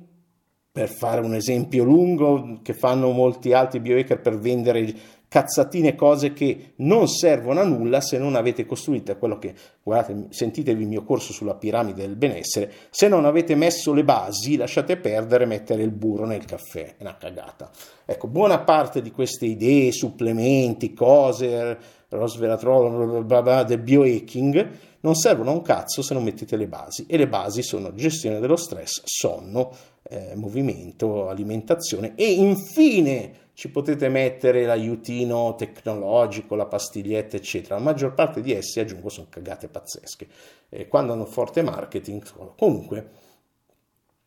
per 0.72 0.90
fare 0.90 1.22
un 1.22 1.34
esempio 1.34 1.84
lungo 1.84 2.60
che 2.62 2.74
fanno 2.74 3.12
molti 3.12 3.54
altri 3.54 3.80
biohacker 3.80 4.22
per 4.22 4.38
vendere 4.38 4.94
cazzatine, 5.30 5.94
cose 5.94 6.34
che 6.34 6.74
non 6.78 7.08
servono 7.08 7.62
a 7.62 7.64
nulla 7.64 8.02
se 8.02 8.18
non 8.18 8.36
avete 8.36 8.66
costruito 8.66 9.16
quello 9.18 9.38
che, 9.38 9.54
guardate, 9.84 10.26
sentitevi 10.30 10.82
il 10.82 10.88
mio 10.88 11.04
corso 11.04 11.32
sulla 11.32 11.54
piramide 11.54 12.02
del 12.02 12.16
benessere, 12.16 12.72
se 12.90 13.08
non 13.08 13.26
avete 13.26 13.56
messo 13.56 13.94
le 13.94 14.04
basi 14.04 14.58
lasciate 14.58 14.98
perdere 14.98 15.46
mettere 15.46 15.84
il 15.84 15.92
burro 15.92 16.26
nel 16.26 16.46
caffè, 16.46 16.96
è 16.98 17.02
una 17.02 17.16
cagata. 17.16 17.70
Ecco, 18.06 18.28
buona 18.28 18.60
parte 18.60 19.02
di 19.04 19.12
queste 19.12 19.46
idee, 19.46 19.92
supplementi, 19.92 20.94
cose, 20.94 21.78
resveratrol, 22.10 23.26
del 23.66 23.80
biohacking, 23.80 24.70
non 25.02 25.16
servono 25.16 25.52
a 25.52 25.54
un 25.54 25.62
cazzo 25.62 26.02
se 26.02 26.14
non 26.14 26.24
mettete 26.24 26.58
le 26.58 26.68
basi 26.68 27.06
e 27.08 27.18
le 27.18 27.28
basi 27.28 27.62
sono 27.62 27.94
gestione 27.94 28.40
dello 28.40 28.56
stress, 28.56 29.02
sonno, 29.06 29.72
eh, 30.10 30.34
movimento, 30.36 31.30
alimentazione 31.30 32.14
e 32.16 32.32
infine 32.32 33.48
ci 33.54 33.70
potete 33.70 34.10
mettere 34.10 34.66
l'aiutino 34.66 35.56
tecnologico, 35.56 36.56
la 36.56 36.66
pastiglietta 36.66 37.36
eccetera, 37.36 37.76
la 37.76 37.82
maggior 37.82 38.14
parte 38.14 38.42
di 38.42 38.54
essi 38.54 38.80
aggiungo 38.80 39.10
sono 39.10 39.28
cagate 39.30 39.68
pazzesche. 39.68 40.28
Eh, 40.70 40.88
quando 40.88 41.14
hanno 41.14 41.26
forte 41.26 41.62
marketing 41.62 42.24
comunque 42.58 43.10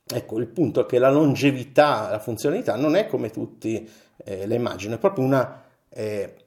ecco 0.05 0.39
il 0.39 0.49
punto 0.49 0.83
è 0.83 0.87
che 0.87 0.99
la 0.99 1.11
longevità, 1.11 2.09
la 2.11 2.19
funzionalità 2.19 2.77
non 2.77 2.95
è 2.95 3.07
come 3.07 3.31
tutti 3.31 3.89
eh, 4.25 4.47
le 4.47 4.55
immaginano, 4.55 4.97
è 4.97 5.01
proprio 5.01 5.25
una 5.25 5.65
eh, 5.89 6.42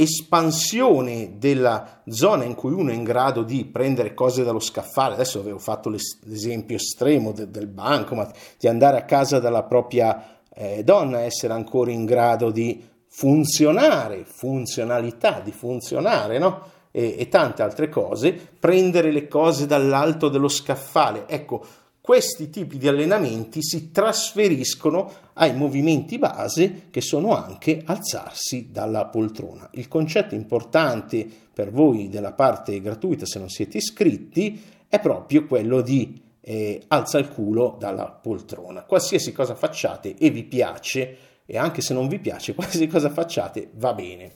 espansione 0.00 1.38
della 1.38 2.02
zona 2.06 2.44
in 2.44 2.54
cui 2.54 2.72
uno 2.72 2.92
è 2.92 2.94
in 2.94 3.02
grado 3.02 3.42
di 3.42 3.64
prendere 3.64 4.14
cose 4.14 4.44
dallo 4.44 4.60
scaffale. 4.60 5.14
Adesso 5.14 5.40
avevo 5.40 5.58
fatto 5.58 5.90
l'esempio 5.90 6.76
estremo 6.76 7.32
del, 7.32 7.48
del 7.48 7.66
bancomat, 7.66 8.36
di 8.60 8.68
andare 8.68 8.96
a 8.96 9.04
casa 9.04 9.40
dalla 9.40 9.64
propria 9.64 10.38
eh, 10.54 10.84
donna, 10.84 11.22
essere 11.22 11.52
ancora 11.52 11.90
in 11.90 12.04
grado 12.04 12.52
di 12.52 12.80
funzionare, 13.08 14.24
funzionalità 14.24 15.40
di 15.40 15.50
funzionare, 15.50 16.38
no? 16.38 16.62
E, 16.92 17.16
e, 17.18 17.28
tante 17.28 17.62
altre 17.62 17.88
cose, 17.88 18.32
prendere 18.32 19.10
le 19.10 19.26
cose 19.26 19.66
dall'alto 19.66 20.28
dello 20.28 20.48
scaffale. 20.48 21.26
Ecco, 21.26 21.66
questi 22.08 22.48
tipi 22.48 22.78
di 22.78 22.88
allenamenti 22.88 23.62
si 23.62 23.90
trasferiscono 23.90 25.12
ai 25.34 25.54
movimenti 25.54 26.16
base 26.16 26.84
che 26.88 27.02
sono 27.02 27.36
anche 27.36 27.82
alzarsi 27.84 28.70
dalla 28.70 29.04
poltrona. 29.08 29.68
Il 29.74 29.88
concetto 29.88 30.34
importante 30.34 31.28
per 31.52 31.70
voi 31.70 32.08
della 32.08 32.32
parte 32.32 32.80
gratuita, 32.80 33.26
se 33.26 33.38
non 33.38 33.50
siete 33.50 33.76
iscritti, 33.76 34.58
è 34.88 34.98
proprio 35.00 35.44
quello 35.44 35.82
di 35.82 36.18
eh, 36.40 36.82
alza 36.88 37.18
il 37.18 37.28
culo 37.28 37.76
dalla 37.78 38.06
poltrona. 38.06 38.84
Qualsiasi 38.84 39.30
cosa 39.32 39.54
facciate 39.54 40.16
e 40.16 40.30
vi 40.30 40.44
piace, 40.44 41.16
e 41.44 41.58
anche 41.58 41.82
se 41.82 41.92
non 41.92 42.08
vi 42.08 42.20
piace, 42.20 42.54
qualsiasi 42.56 42.86
cosa 42.86 43.10
facciate 43.10 43.68
va 43.74 43.92
bene. 43.92 44.32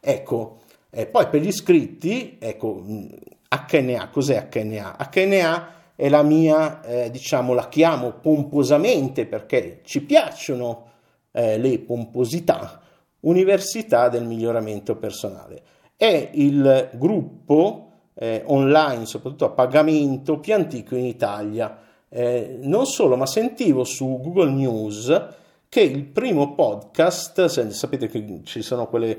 Ecco, 0.00 0.60
eh, 0.88 1.04
poi 1.04 1.28
per 1.28 1.42
gli 1.42 1.48
iscritti, 1.48 2.38
ecco, 2.40 2.82
HNA, 2.82 4.08
cos'è 4.08 4.48
HNA? 4.50 5.10
HNA 5.12 5.78
è 6.00 6.08
la 6.08 6.22
mia, 6.22 6.80
eh, 6.80 7.10
diciamo, 7.10 7.52
la 7.52 7.68
chiamo 7.68 8.12
pomposamente 8.12 9.26
perché 9.26 9.80
ci 9.84 10.02
piacciono 10.02 10.86
eh, 11.30 11.58
le 11.58 11.78
pomposità, 11.80 12.80
Università 13.20 14.08
del 14.08 14.24
miglioramento 14.24 14.96
personale. 14.96 15.62
È 15.96 16.30
il 16.32 16.88
gruppo 16.94 17.90
eh, 18.14 18.42
online, 18.46 19.04
soprattutto 19.04 19.44
a 19.44 19.50
pagamento, 19.50 20.38
più 20.38 20.54
antico 20.54 20.96
in 20.96 21.04
Italia. 21.04 21.78
Eh, 22.08 22.56
non 22.62 22.86
solo, 22.86 23.16
ma 23.16 23.26
sentivo 23.26 23.84
su 23.84 24.20
Google 24.22 24.52
News 24.52 25.28
che 25.68 25.82
il 25.82 26.06
primo 26.06 26.54
podcast, 26.54 27.44
sapete 27.44 28.08
che 28.08 28.40
ci 28.44 28.62
sono 28.62 28.88
quelle 28.88 29.18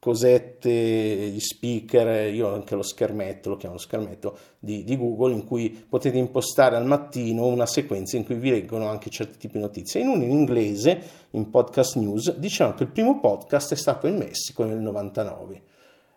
cosette, 0.00 0.70
gli 0.70 1.38
speaker, 1.38 2.32
io 2.32 2.48
ho 2.48 2.54
anche 2.54 2.74
lo 2.74 2.82
schermetto, 2.82 3.50
lo 3.50 3.56
chiamo 3.56 3.74
lo 3.74 3.80
schermetto 3.80 4.36
di, 4.58 4.82
di, 4.82 4.96
Google, 4.96 5.34
in 5.34 5.44
cui 5.44 5.68
potete 5.70 6.16
impostare 6.16 6.74
al 6.74 6.86
mattino 6.86 7.46
una 7.46 7.66
sequenza 7.66 8.16
in 8.16 8.24
cui 8.24 8.36
vi 8.36 8.50
leggono 8.50 8.88
anche 8.88 9.10
certi 9.10 9.36
tipi 9.36 9.58
di 9.58 9.60
notizie. 9.60 10.00
In 10.00 10.08
uno 10.08 10.24
in 10.24 10.30
inglese, 10.30 11.02
in 11.32 11.50
Podcast 11.50 11.96
News, 11.96 12.34
dicevano 12.36 12.76
che 12.76 12.84
il 12.84 12.88
primo 12.88 13.20
podcast 13.20 13.74
è 13.74 13.76
stato 13.76 14.06
in 14.06 14.16
Messico 14.16 14.64
nel 14.64 14.78
99, 14.78 15.62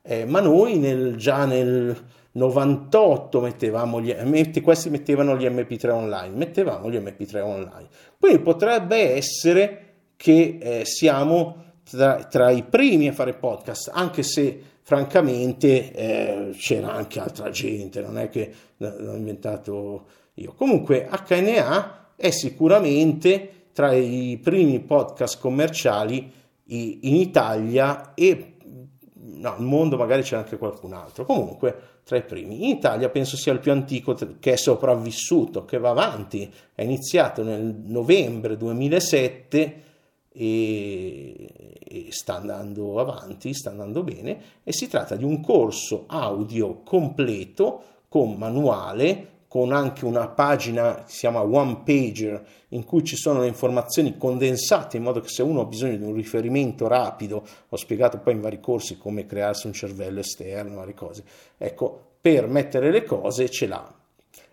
eh, 0.02 0.26
ma 0.26 0.40
noi 0.40 0.78
nel, 0.78 1.18
già 1.18 1.44
nel 1.44 2.06
98 2.32 3.42
mettevamo 3.42 4.00
gli, 4.00 4.16
metti, 4.24 4.62
questi 4.62 4.90
mettevano 4.90 5.36
gli 5.36 5.46
MP3 5.46 5.90
online, 5.90 6.36
mettevamo 6.38 6.90
gli 6.90 6.96
MP3 6.96 7.42
online. 7.42 7.88
Quindi 8.18 8.42
potrebbe 8.42 9.14
essere 9.14 9.80
che 10.16 10.58
eh, 10.62 10.86
siamo 10.86 11.73
tra, 11.90 12.24
tra, 12.26 12.50
i 12.50 12.64
primi 12.64 13.08
a 13.08 13.14
fare 13.14 13.34
podcast, 13.34 13.92
anche 13.94 14.24
se 14.24 14.62
francamente 14.82 15.94
eh, 15.94 16.50
c'era 16.58 16.94
anche 16.94 17.20
altra 17.20 17.50
gente, 17.50 18.02
non 18.02 18.18
è 18.18 18.30
che 18.30 18.54
l'ho 18.78 19.16
inventato 19.16 20.06
io. 20.36 20.54
Comunque 20.54 21.10
HNA 21.28 22.16
è 22.16 22.30
sicuramente 22.30 23.68
tra 23.74 23.92
i 23.94 24.40
primi 24.42 24.80
podcast 24.80 25.40
commerciali 25.40 26.32
in 26.66 27.16
Italia 27.16 28.14
e 28.14 28.54
no, 29.16 29.56
al 29.56 29.62
mondo 29.62 29.98
magari 29.98 30.22
c'è 30.22 30.36
anche 30.36 30.58
qualcun 30.58 30.94
altro, 30.94 31.26
comunque 31.26 31.76
tra 32.04 32.18
i 32.18 32.24
primi. 32.24 32.64
In 32.64 32.78
Italia 32.78 33.10
penso 33.10 33.38
sia 33.38 33.54
il 33.54 33.60
più 33.60 33.72
antico 33.72 34.18
che 34.40 34.54
è 34.54 34.56
sopravvissuto, 34.56 35.66
che 35.66 35.78
va 35.78 35.90
avanti, 35.90 36.52
è 36.74 36.84
iniziato 36.84 37.44
nel 37.44 37.76
novembre 37.86 38.58
2007 38.58 39.82
e, 40.34 41.78
e 41.86 42.08
sta 42.10 42.36
andando 42.36 43.00
avanti, 43.00 43.54
sta 43.54 43.70
andando 43.70 44.04
bene 44.04 44.42
e 44.64 44.74
si 44.74 44.88
tratta 44.88 45.16
di 45.16 45.24
un 45.24 45.42
corso 45.42 46.06
audio 46.08 46.82
completo 46.84 47.82
con 48.10 48.34
manuale, 48.34 49.28
con 49.48 49.72
anche 49.72 50.06
una 50.06 50.28
pagina 50.30 51.04
che 51.04 51.12
si 51.12 51.20
chiama 51.20 51.44
one 51.44 51.82
pager 51.86 52.44
in 52.70 52.84
cui 52.84 53.04
ci 53.04 53.16
sono 53.16 53.42
le 53.42 53.48
informazioni 53.48 54.18
condensate 54.18 54.98
in 54.98 55.04
modo 55.04 55.20
che 55.20 55.28
se 55.28 55.44
uno 55.44 55.62
ha 55.62 55.66
bisogno 55.66 55.96
di 55.96 56.04
un 56.04 56.16
riferimento 56.16 56.88
rapido, 56.88 57.46
ho 57.70 57.76
spiegato 57.76 58.18
poi 58.18 58.34
in 58.34 58.42
vari 58.42 58.60
corsi 58.60 58.98
come 58.98 59.28
crearsi 59.28 59.68
un 59.68 59.74
cervello 59.74 60.22
esterno, 60.22 60.78
varie 60.78 60.96
cose, 60.96 61.24
ecco, 61.58 62.14
per 62.20 62.48
mettere 62.48 62.90
le 62.90 63.04
cose 63.04 63.50
ce 63.50 63.68
l'ha. 63.68 63.94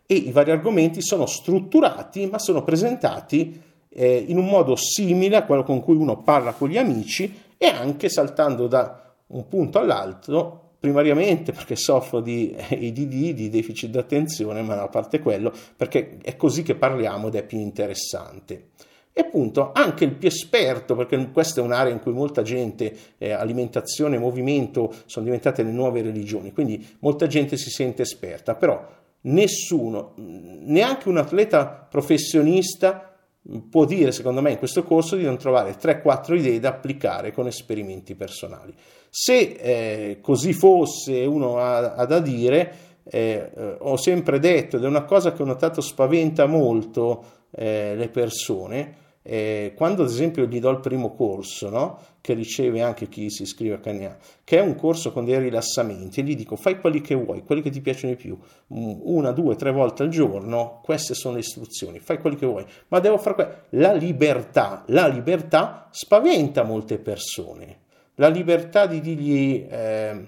E 0.04 0.14
i 0.14 0.32
vari 0.32 0.50
argomenti 0.50 1.00
sono 1.00 1.24
strutturati 1.24 2.26
ma 2.26 2.38
sono 2.38 2.62
presentati 2.62 3.69
eh, 3.92 4.24
in 4.26 4.38
un 4.38 4.46
modo 4.46 4.76
simile 4.76 5.36
a 5.36 5.44
quello 5.44 5.62
con 5.62 5.82
cui 5.82 5.96
uno 5.96 6.22
parla 6.22 6.52
con 6.52 6.68
gli 6.68 6.78
amici 6.78 7.42
e 7.56 7.66
anche 7.66 8.08
saltando 8.08 8.66
da 8.66 9.14
un 9.28 9.46
punto 9.48 9.78
all'altro 9.78 10.70
primariamente 10.80 11.52
perché 11.52 11.76
soffro 11.76 12.20
di 12.20 12.56
ADD, 12.56 13.32
di 13.32 13.50
deficit 13.50 13.90
d'attenzione, 13.90 14.62
ma 14.62 14.80
a 14.80 14.88
parte 14.88 15.20
quello, 15.20 15.52
perché 15.76 16.16
è 16.22 16.36
così 16.36 16.62
che 16.62 16.74
parliamo 16.74 17.28
ed 17.28 17.34
è 17.34 17.44
più 17.44 17.58
interessante. 17.58 18.68
E 19.12 19.20
appunto 19.20 19.72
anche 19.74 20.04
il 20.04 20.14
più 20.14 20.28
esperto, 20.28 20.96
perché 20.96 21.30
questa 21.32 21.60
è 21.60 21.64
un'area 21.64 21.92
in 21.92 22.00
cui 22.00 22.12
molta 22.12 22.40
gente, 22.40 22.96
eh, 23.18 23.32
alimentazione 23.32 24.16
e 24.16 24.20
movimento 24.20 24.94
sono 25.04 25.26
diventate 25.26 25.62
le 25.62 25.72
nuove 25.72 26.00
religioni, 26.00 26.52
quindi 26.52 26.96
molta 27.00 27.26
gente 27.26 27.58
si 27.58 27.68
sente 27.68 28.02
esperta, 28.02 28.54
però 28.54 28.82
nessuno, 29.22 30.14
neanche 30.16 31.10
un 31.10 31.18
atleta 31.18 31.66
professionista 31.90 33.09
può 33.70 33.84
dire, 33.84 34.12
secondo 34.12 34.40
me, 34.40 34.52
in 34.52 34.58
questo 34.58 34.82
corso 34.82 35.16
di 35.16 35.24
non 35.24 35.38
trovare 35.38 35.76
3-4 35.76 36.36
idee 36.36 36.60
da 36.60 36.70
applicare 36.70 37.32
con 37.32 37.46
esperimenti 37.46 38.14
personali. 38.14 38.74
Se 39.08 39.38
eh, 39.38 40.18
così 40.20 40.52
fosse 40.52 41.24
uno 41.24 41.58
ha, 41.58 41.94
ha 41.94 42.04
da 42.04 42.20
dire, 42.20 42.88
eh, 43.04 43.50
eh, 43.54 43.76
ho 43.78 43.96
sempre 43.96 44.38
detto, 44.38 44.76
ed 44.76 44.84
è 44.84 44.86
una 44.86 45.04
cosa 45.04 45.32
che 45.32 45.42
ho 45.42 45.46
notato 45.46 45.80
spaventa 45.80 46.46
molto 46.46 47.24
eh, 47.50 47.94
le 47.96 48.08
persone, 48.08 48.94
eh, 49.22 49.74
quando 49.76 50.02
ad 50.02 50.08
esempio 50.08 50.46
gli 50.46 50.60
do 50.60 50.70
il 50.70 50.80
primo 50.80 51.14
corso, 51.14 51.68
no? 51.68 51.98
che 52.22 52.32
riceve 52.32 52.80
anche 52.80 53.08
chi 53.08 53.30
si 53.30 53.42
iscrive 53.42 53.74
a 53.74 53.78
KNA, 53.78 54.16
che 54.44 54.58
è 54.58 54.60
un 54.60 54.74
corso 54.74 55.12
con 55.12 55.24
dei 55.24 55.38
rilassamenti, 55.38 56.20
e 56.20 56.22
gli 56.22 56.36
dico 56.36 56.56
fai 56.56 56.80
quelli 56.80 57.00
che 57.00 57.14
vuoi, 57.14 57.42
quelli 57.42 57.62
che 57.62 57.70
ti 57.70 57.80
piacciono 57.80 58.14
di 58.14 58.20
più, 58.20 58.38
mm, 58.74 59.00
una, 59.02 59.32
due, 59.32 59.56
tre 59.56 59.72
volte 59.72 60.02
al 60.02 60.08
giorno, 60.08 60.80
queste 60.82 61.14
sono 61.14 61.34
le 61.34 61.40
istruzioni, 61.40 61.98
fai 61.98 62.18
quelli 62.18 62.36
che 62.36 62.46
vuoi, 62.46 62.64
ma 62.88 62.98
devo 62.98 63.18
fare 63.18 63.34
quello. 63.34 63.50
La 63.70 63.92
libertà, 63.92 64.84
la 64.86 65.06
libertà 65.06 65.88
spaventa 65.90 66.62
molte 66.62 66.98
persone, 66.98 67.78
la 68.16 68.28
libertà 68.28 68.86
di 68.86 69.00
dirgli, 69.00 69.66
eh, 69.68 70.26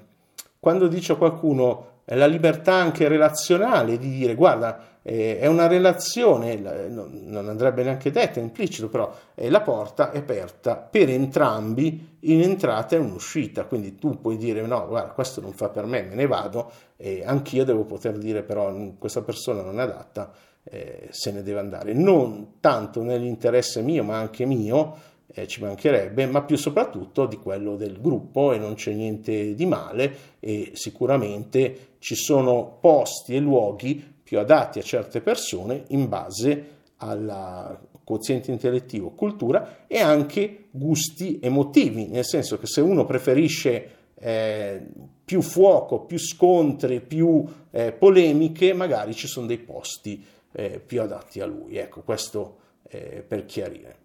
quando 0.59 0.87
dice 0.87 1.12
a 1.12 1.16
qualcuno, 1.16 1.90
la 2.07 2.26
libertà 2.26 2.74
anche 2.74 3.09
relazionale, 3.09 3.96
di 3.96 4.11
dire 4.11 4.35
guarda, 4.35 4.91
eh, 5.02 5.38
è 5.38 5.46
una 5.46 5.66
relazione, 5.66 6.56
non 6.56 7.48
andrebbe 7.48 7.82
neanche 7.82 8.10
detta, 8.10 8.40
è 8.40 8.42
implicito, 8.42 8.88
però 8.88 9.12
eh, 9.34 9.50
la 9.50 9.60
porta 9.60 10.10
è 10.12 10.18
aperta 10.18 10.76
per 10.76 11.08
entrambi 11.10 12.16
in 12.20 12.40
entrata 12.40 12.96
e 12.96 13.00
in 13.00 13.10
uscita, 13.10 13.64
quindi 13.64 13.96
tu 13.96 14.20
puoi 14.20 14.36
dire 14.36 14.64
no, 14.66 14.86
guarda, 14.86 15.12
questo 15.12 15.40
non 15.40 15.52
fa 15.52 15.68
per 15.68 15.86
me, 15.86 16.02
me 16.02 16.14
ne 16.14 16.26
vado, 16.26 16.70
e 16.96 17.22
anch'io 17.24 17.64
devo 17.64 17.84
poter 17.84 18.16
dire 18.16 18.42
però 18.42 18.72
questa 18.98 19.22
persona 19.22 19.62
non 19.62 19.80
è 19.80 19.82
adatta, 19.82 20.32
eh, 20.64 21.08
se 21.10 21.32
ne 21.32 21.42
deve 21.42 21.58
andare, 21.58 21.92
non 21.92 22.54
tanto 22.60 23.02
nell'interesse 23.02 23.82
mio, 23.82 24.04
ma 24.04 24.18
anche 24.18 24.44
mio, 24.46 25.10
eh, 25.34 25.46
ci 25.46 25.62
mancherebbe, 25.62 26.26
ma 26.26 26.42
più 26.42 26.56
soprattutto 26.56 27.26
di 27.26 27.36
quello 27.36 27.76
del 27.76 28.00
gruppo 28.00 28.52
e 28.52 28.58
non 28.58 28.74
c'è 28.74 28.92
niente 28.92 29.54
di 29.54 29.66
male 29.66 30.14
e 30.38 30.72
sicuramente 30.74 31.94
ci 31.98 32.14
sono 32.14 32.76
posti 32.80 33.34
e 33.34 33.38
luoghi 33.38 34.12
più 34.32 34.40
adatti 34.40 34.78
a 34.78 34.82
certe 34.82 35.20
persone 35.20 35.84
in 35.88 36.08
base 36.08 36.66
al 36.96 37.78
quoziente 38.02 38.50
intellettivo, 38.50 39.10
cultura 39.10 39.84
e 39.86 40.00
anche 40.00 40.68
gusti 40.70 41.38
emotivi, 41.42 42.06
nel 42.06 42.24
senso 42.24 42.58
che 42.58 42.66
se 42.66 42.80
uno 42.80 43.04
preferisce 43.04 43.90
eh, 44.14 44.86
più 45.22 45.42
fuoco, 45.42 46.06
più 46.06 46.18
scontri, 46.18 47.02
più 47.02 47.44
eh, 47.70 47.92
polemiche, 47.92 48.72
magari 48.72 49.12
ci 49.12 49.26
sono 49.26 49.46
dei 49.46 49.58
posti 49.58 50.24
eh, 50.50 50.80
più 50.80 51.02
adatti 51.02 51.40
a 51.40 51.44
lui. 51.44 51.76
Ecco, 51.76 52.00
questo 52.00 52.56
per 52.88 53.44
chiarire. 53.44 53.96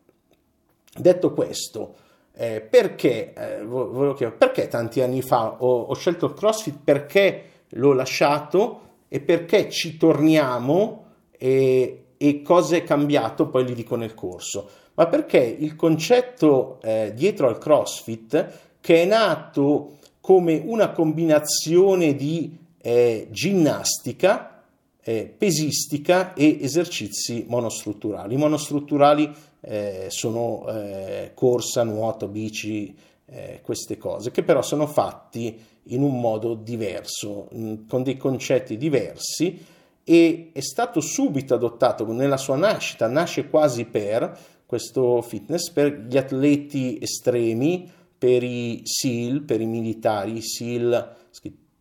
Detto 0.93 1.33
questo, 1.33 1.95
eh, 2.33 2.59
perché, 2.59 3.33
eh, 3.33 4.31
perché, 4.37 4.67
tanti 4.67 4.99
anni 4.99 5.21
fa 5.21 5.63
ho, 5.63 5.83
ho 5.83 5.93
scelto 5.93 6.25
il 6.25 6.33
CrossFit? 6.33 6.79
Perché 6.83 7.43
l'ho 7.69 7.93
lasciato? 7.93 8.86
E 9.07 9.19
perché 9.19 9.69
ci 9.69 9.97
torniamo 9.97 11.05
e, 11.37 12.03
e 12.17 12.41
cosa 12.41 12.75
è 12.75 12.83
cambiato, 12.83 13.47
poi 13.47 13.65
li 13.65 13.73
dico 13.73 13.95
nel 13.95 14.13
corso, 14.13 14.69
ma 14.95 15.07
perché 15.07 15.37
il 15.37 15.75
concetto 15.75 16.79
eh, 16.81 17.13
dietro 17.15 17.47
al 17.47 17.57
CrossFit, 17.57 18.51
che 18.81 19.03
è 19.03 19.05
nato 19.05 19.97
come 20.19 20.61
una 20.63 20.91
combinazione 20.91 22.15
di 22.15 22.57
eh, 22.81 23.27
ginnastica, 23.31 24.63
eh, 25.01 25.33
pesistica 25.37 26.33
e 26.33 26.59
esercizi 26.61 27.45
monostrutturali. 27.47 28.33
I 28.33 28.37
monostrutturali 28.37 29.33
eh, 29.61 30.07
sono 30.09 30.65
eh, 30.67 31.31
corsa, 31.33 31.83
nuoto, 31.83 32.27
bici, 32.27 32.93
eh, 33.29 33.59
queste 33.61 33.97
cose, 33.97 34.31
che 34.31 34.43
però 34.43 34.61
sono 34.61 34.87
fatti 34.87 35.59
in 35.89 36.01
un 36.01 36.19
modo 36.19 36.53
diverso, 36.55 37.49
mm, 37.53 37.87
con 37.87 38.03
dei 38.03 38.17
concetti 38.17 38.77
diversi 38.77 39.75
e 40.03 40.51
è 40.53 40.61
stato 40.61 41.01
subito 41.01 41.53
adottato 41.53 42.09
nella 42.11 42.37
sua 42.37 42.55
nascita, 42.55 43.07
nasce 43.07 43.49
quasi 43.49 43.85
per 43.85 44.37
questo 44.65 45.21
fitness, 45.21 45.69
per 45.71 46.05
gli 46.07 46.17
atleti 46.17 46.97
estremi, 47.01 47.89
per 48.17 48.43
i 48.43 48.81
SEAL, 48.83 49.43
per 49.43 49.61
i 49.61 49.65
militari, 49.65 50.37
i 50.37 50.41
SEAL, 50.41 51.15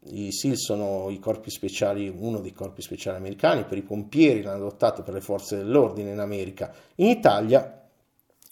i 0.08 0.32
SEAL 0.32 0.56
sono 0.56 1.10
i 1.10 1.18
corpi 1.18 1.50
speciali, 1.50 2.08
uno 2.08 2.40
dei 2.40 2.52
corpi 2.52 2.82
speciali 2.82 3.16
americani, 3.16 3.64
per 3.64 3.78
i 3.78 3.82
pompieri 3.82 4.42
l'hanno 4.42 4.66
adottato 4.66 5.02
per 5.02 5.14
le 5.14 5.20
forze 5.20 5.56
dell'ordine 5.56 6.10
in 6.10 6.18
America. 6.18 6.72
In 6.96 7.06
Italia, 7.06 7.88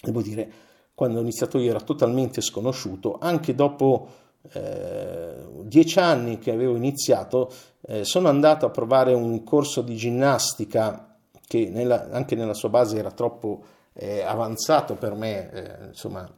devo 0.00 0.22
dire, 0.22 0.52
quando 0.94 1.18
ho 1.18 1.22
iniziato 1.22 1.58
io 1.58 1.70
era 1.70 1.80
totalmente 1.80 2.40
sconosciuto, 2.40 3.18
anche 3.20 3.54
dopo 3.54 4.08
eh, 4.52 5.36
dieci 5.62 5.98
anni 5.98 6.38
che 6.38 6.52
avevo 6.52 6.76
iniziato, 6.76 7.52
eh, 7.82 8.04
sono 8.04 8.28
andato 8.28 8.66
a 8.66 8.70
provare 8.70 9.12
un 9.12 9.42
corso 9.42 9.82
di 9.82 9.96
ginnastica 9.96 11.16
che 11.46 11.68
nella, 11.68 12.08
anche 12.10 12.34
nella 12.34 12.54
sua 12.54 12.68
base 12.68 12.98
era 12.98 13.10
troppo 13.10 13.64
eh, 13.92 14.22
avanzato 14.22 14.94
per 14.94 15.14
me, 15.14 15.50
eh, 15.50 15.86
insomma 15.88 16.28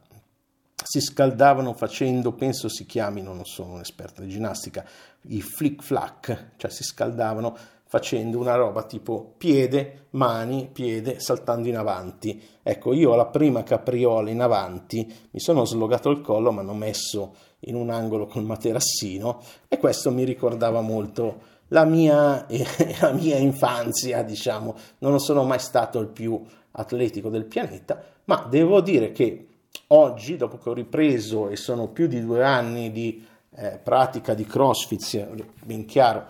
si 0.83 1.01
scaldavano 1.01 1.73
facendo, 1.73 2.31
penso 2.33 2.69
si 2.69 2.85
chiamino, 2.85 3.33
non 3.33 3.45
sono 3.45 3.73
un 3.73 3.79
esperto 3.79 4.21
di 4.21 4.29
ginnastica, 4.29 4.85
i 5.23 5.41
flick 5.41 5.83
flack, 5.83 6.51
cioè 6.55 6.71
si 6.71 6.83
scaldavano 6.83 7.57
facendo 7.87 8.37
una 8.37 8.55
roba 8.55 8.83
tipo 8.83 9.33
piede, 9.37 10.07
mani, 10.11 10.69
piede, 10.71 11.19
saltando 11.19 11.67
in 11.67 11.77
avanti. 11.77 12.41
Ecco, 12.61 12.93
io 12.93 13.13
alla 13.13 13.27
prima 13.27 13.63
capriola 13.63 14.29
in 14.29 14.41
avanti 14.41 15.05
mi 15.31 15.39
sono 15.39 15.65
slogato 15.65 16.09
il 16.09 16.21
collo, 16.21 16.51
ma 16.51 16.61
hanno 16.61 16.73
messo 16.73 17.35
in 17.61 17.75
un 17.75 17.89
angolo 17.89 18.27
col 18.27 18.43
materassino 18.43 19.41
e 19.67 19.77
questo 19.79 20.11
mi 20.11 20.23
ricordava 20.23 20.81
molto 20.81 21.55
la 21.69 21.85
mia, 21.85 22.45
la 23.01 23.11
mia 23.11 23.37
infanzia, 23.37 24.21
diciamo. 24.21 24.75
Non 24.99 25.19
sono 25.19 25.43
mai 25.43 25.59
stato 25.59 25.99
il 25.99 26.07
più 26.07 26.41
atletico 26.71 27.29
del 27.29 27.45
pianeta, 27.45 28.01
ma 28.25 28.45
devo 28.47 28.81
dire 28.81 29.11
che 29.11 29.47
Oggi, 29.89 30.35
dopo 30.35 30.57
che 30.57 30.69
ho 30.69 30.73
ripreso 30.73 31.47
e 31.47 31.55
sono 31.55 31.87
più 31.87 32.07
di 32.07 32.21
due 32.21 32.43
anni 32.43 32.91
di 32.91 33.25
eh, 33.55 33.79
pratica 33.81 34.33
di 34.33 34.45
CrossFit, 34.45 35.45
ben 35.63 35.85
chiaro, 35.85 36.25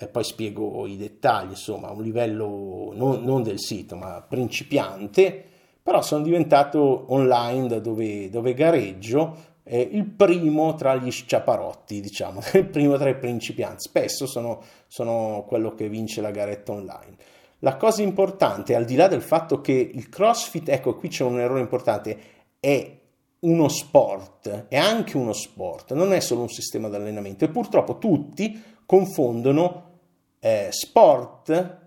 eh, 0.00 0.08
poi 0.08 0.24
spiego 0.24 0.86
i 0.86 0.96
dettagli, 0.96 1.50
insomma, 1.50 1.88
a 1.88 1.92
un 1.92 2.02
livello 2.02 2.92
non, 2.94 3.22
non, 3.22 3.42
del 3.42 3.60
sito, 3.60 3.96
ma 3.96 4.24
principiante, 4.26 5.44
però 5.82 6.02
sono 6.02 6.22
diventato 6.22 7.12
online 7.12 7.80
dove, 7.80 8.30
dove 8.30 8.54
gareggio 8.54 9.48
eh, 9.62 9.88
il 9.92 10.04
primo 10.06 10.74
tra 10.74 10.96
gli 10.96 11.10
sciaparotti, 11.10 12.00
diciamo, 12.00 12.40
il 12.54 12.66
primo 12.66 12.96
tra 12.96 13.08
i 13.08 13.16
principianti. 13.16 13.82
Spesso 13.82 14.26
sono, 14.26 14.62
sono 14.86 15.44
quello 15.46 15.74
che 15.74 15.88
vince 15.88 16.20
la 16.20 16.30
garetta 16.30 16.72
online. 16.72 17.16
La 17.60 17.76
cosa 17.76 18.02
importante, 18.02 18.74
al 18.74 18.86
di 18.86 18.96
là 18.96 19.06
del 19.06 19.22
fatto 19.22 19.60
che 19.60 19.72
il 19.72 20.08
CrossFit, 20.08 20.70
ecco 20.70 20.94
qui 20.94 21.08
c'è 21.08 21.24
un 21.24 21.38
errore 21.40 21.60
importante, 21.60 22.18
è 22.58 22.98
uno 23.40 23.68
sport, 23.68 24.66
è 24.68 24.76
anche 24.76 25.16
uno 25.16 25.32
sport, 25.32 25.92
non 25.92 26.12
è 26.12 26.20
solo 26.20 26.42
un 26.42 26.48
sistema 26.48 26.88
di 26.88 26.96
allenamento 26.96 27.44
e 27.44 27.48
purtroppo 27.48 27.98
tutti 27.98 28.60
confondono 28.84 29.89
eh, 30.40 30.68
sport 30.70 31.78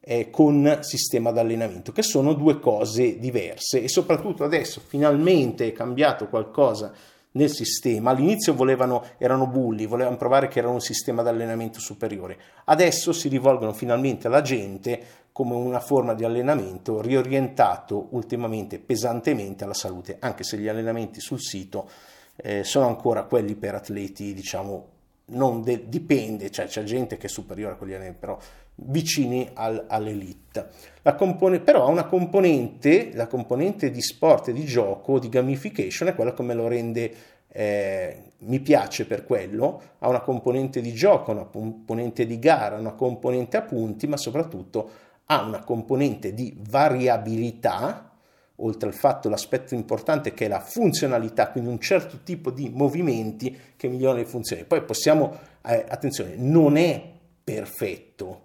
eh, 0.00 0.30
con 0.30 0.78
sistema 0.82 1.32
di 1.32 1.38
allenamento, 1.38 1.92
che 1.92 2.02
sono 2.02 2.34
due 2.34 2.60
cose 2.60 3.18
diverse 3.18 3.82
e 3.82 3.88
soprattutto 3.88 4.44
adesso 4.44 4.80
finalmente 4.84 5.68
è 5.68 5.72
cambiato 5.72 6.28
qualcosa 6.28 6.92
nel 7.32 7.50
sistema. 7.50 8.10
All'inizio 8.10 8.54
volevano, 8.54 9.04
erano 9.18 9.46
bulli, 9.46 9.86
volevano 9.86 10.16
provare 10.16 10.48
che 10.48 10.58
era 10.58 10.68
un 10.68 10.80
sistema 10.80 11.22
di 11.22 11.28
allenamento 11.28 11.80
superiore. 11.80 12.38
Adesso 12.64 13.12
si 13.12 13.28
rivolgono 13.28 13.72
finalmente 13.72 14.26
alla 14.26 14.42
gente 14.42 15.22
come 15.32 15.54
una 15.54 15.80
forma 15.80 16.14
di 16.14 16.24
allenamento 16.24 17.00
riorientato 17.00 18.08
ultimamente 18.10 18.78
pesantemente 18.78 19.64
alla 19.64 19.74
salute, 19.74 20.18
anche 20.20 20.44
se 20.44 20.58
gli 20.58 20.68
allenamenti 20.68 21.20
sul 21.20 21.40
sito 21.40 21.88
eh, 22.36 22.62
sono 22.62 22.86
ancora 22.86 23.24
quelli 23.24 23.56
per 23.56 23.74
atleti, 23.74 24.32
diciamo, 24.32 24.93
non 25.26 25.62
de- 25.62 25.88
dipende, 25.88 26.50
cioè 26.50 26.66
c'è 26.66 26.82
gente 26.84 27.16
che 27.16 27.26
è 27.26 27.30
superiore 27.30 27.74
a 27.74 27.76
quegli 27.76 27.92
allenamenti, 27.92 28.20
però 28.20 28.38
vicini 28.76 29.48
al, 29.54 29.84
all'elite. 29.88 30.68
La 31.02 31.14
compone- 31.14 31.60
però 31.60 31.88
una 31.88 32.04
componente, 32.06 33.12
la 33.14 33.26
componente 33.26 33.90
di 33.90 34.02
sport 34.02 34.50
di 34.50 34.64
gioco, 34.64 35.18
di 35.18 35.28
gamification, 35.28 36.08
è 36.08 36.14
quella 36.14 36.32
come 36.32 36.54
lo 36.54 36.68
rende 36.68 37.14
eh, 37.56 38.32
mi 38.38 38.58
piace 38.58 39.06
per 39.06 39.24
quello, 39.24 39.80
ha 40.00 40.08
una 40.08 40.20
componente 40.20 40.80
di 40.80 40.92
gioco, 40.92 41.30
una 41.30 41.44
componente 41.44 42.26
di 42.26 42.38
gara, 42.40 42.76
una 42.76 42.94
componente 42.94 43.56
a 43.56 43.62
punti, 43.62 44.08
ma 44.08 44.16
soprattutto 44.16 44.90
ha 45.26 45.42
una 45.42 45.62
componente 45.62 46.34
di 46.34 46.54
variabilità, 46.68 48.10
oltre 48.56 48.88
al 48.88 48.94
fatto 48.94 49.28
l'aspetto 49.28 49.74
importante 49.74 50.32
che 50.32 50.46
è 50.46 50.48
la 50.48 50.60
funzionalità, 50.60 51.50
quindi 51.50 51.70
un 51.70 51.80
certo 51.80 52.20
tipo 52.22 52.50
di 52.50 52.70
movimenti 52.72 53.56
che 53.76 53.88
migliorano 53.88 54.20
le 54.20 54.26
funzioni. 54.26 54.64
Poi 54.64 54.82
possiamo, 54.82 55.36
eh, 55.66 55.84
attenzione, 55.88 56.34
non 56.36 56.76
è 56.76 57.12
perfetto, 57.42 58.42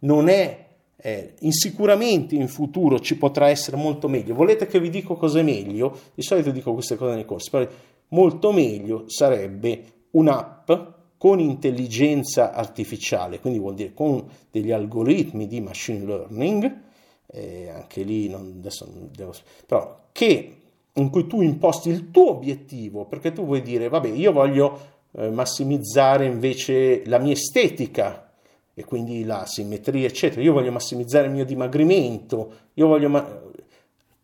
non 0.00 0.28
è 0.28 0.64
eh, 0.96 1.34
sicuramente 1.48 2.34
in 2.34 2.48
futuro 2.48 2.98
ci 3.00 3.16
potrà 3.16 3.48
essere 3.48 3.76
molto 3.76 4.08
meglio. 4.08 4.34
Volete 4.34 4.66
che 4.66 4.80
vi 4.80 4.90
dico 4.90 5.16
cosa 5.16 5.38
è 5.38 5.42
meglio? 5.42 5.98
Di 6.14 6.22
solito 6.22 6.50
dico 6.50 6.72
queste 6.72 6.96
cose 6.96 7.14
nei 7.14 7.24
corsi, 7.24 7.50
però 7.50 7.66
molto 8.08 8.52
meglio 8.52 9.04
sarebbe 9.08 9.82
un'app 10.12 10.70
con 11.18 11.40
intelligenza 11.40 12.52
artificiale, 12.52 13.40
quindi 13.40 13.58
vuol 13.58 13.74
dire 13.74 13.94
con 13.94 14.22
degli 14.50 14.70
algoritmi 14.70 15.46
di 15.46 15.60
machine 15.60 16.04
learning, 16.04 16.84
eh, 17.28 17.68
anche 17.68 18.02
lì 18.02 18.28
non, 18.28 18.54
adesso 18.58 18.86
non 18.92 19.08
devo, 19.14 19.34
però 19.66 20.04
che 20.12 20.56
in 20.92 21.10
cui 21.10 21.26
tu 21.26 21.42
imposti 21.42 21.90
il 21.90 22.10
tuo 22.10 22.30
obiettivo, 22.30 23.04
perché 23.04 23.32
tu 23.32 23.44
vuoi 23.44 23.62
dire, 23.62 23.88
vabbè, 23.88 24.08
io 24.08 24.32
voglio 24.32 24.94
eh, 25.12 25.30
massimizzare 25.30 26.24
invece 26.24 27.04
la 27.06 27.18
mia 27.18 27.32
estetica 27.32 28.30
e 28.72 28.84
quindi 28.84 29.24
la 29.24 29.44
simmetria, 29.46 30.06
eccetera, 30.06 30.42
io 30.42 30.52
voglio 30.52 30.72
massimizzare 30.72 31.26
il 31.26 31.32
mio 31.32 31.44
dimagrimento, 31.44 32.52
io 32.74 32.86
voglio 32.86 33.08
ma- 33.08 33.42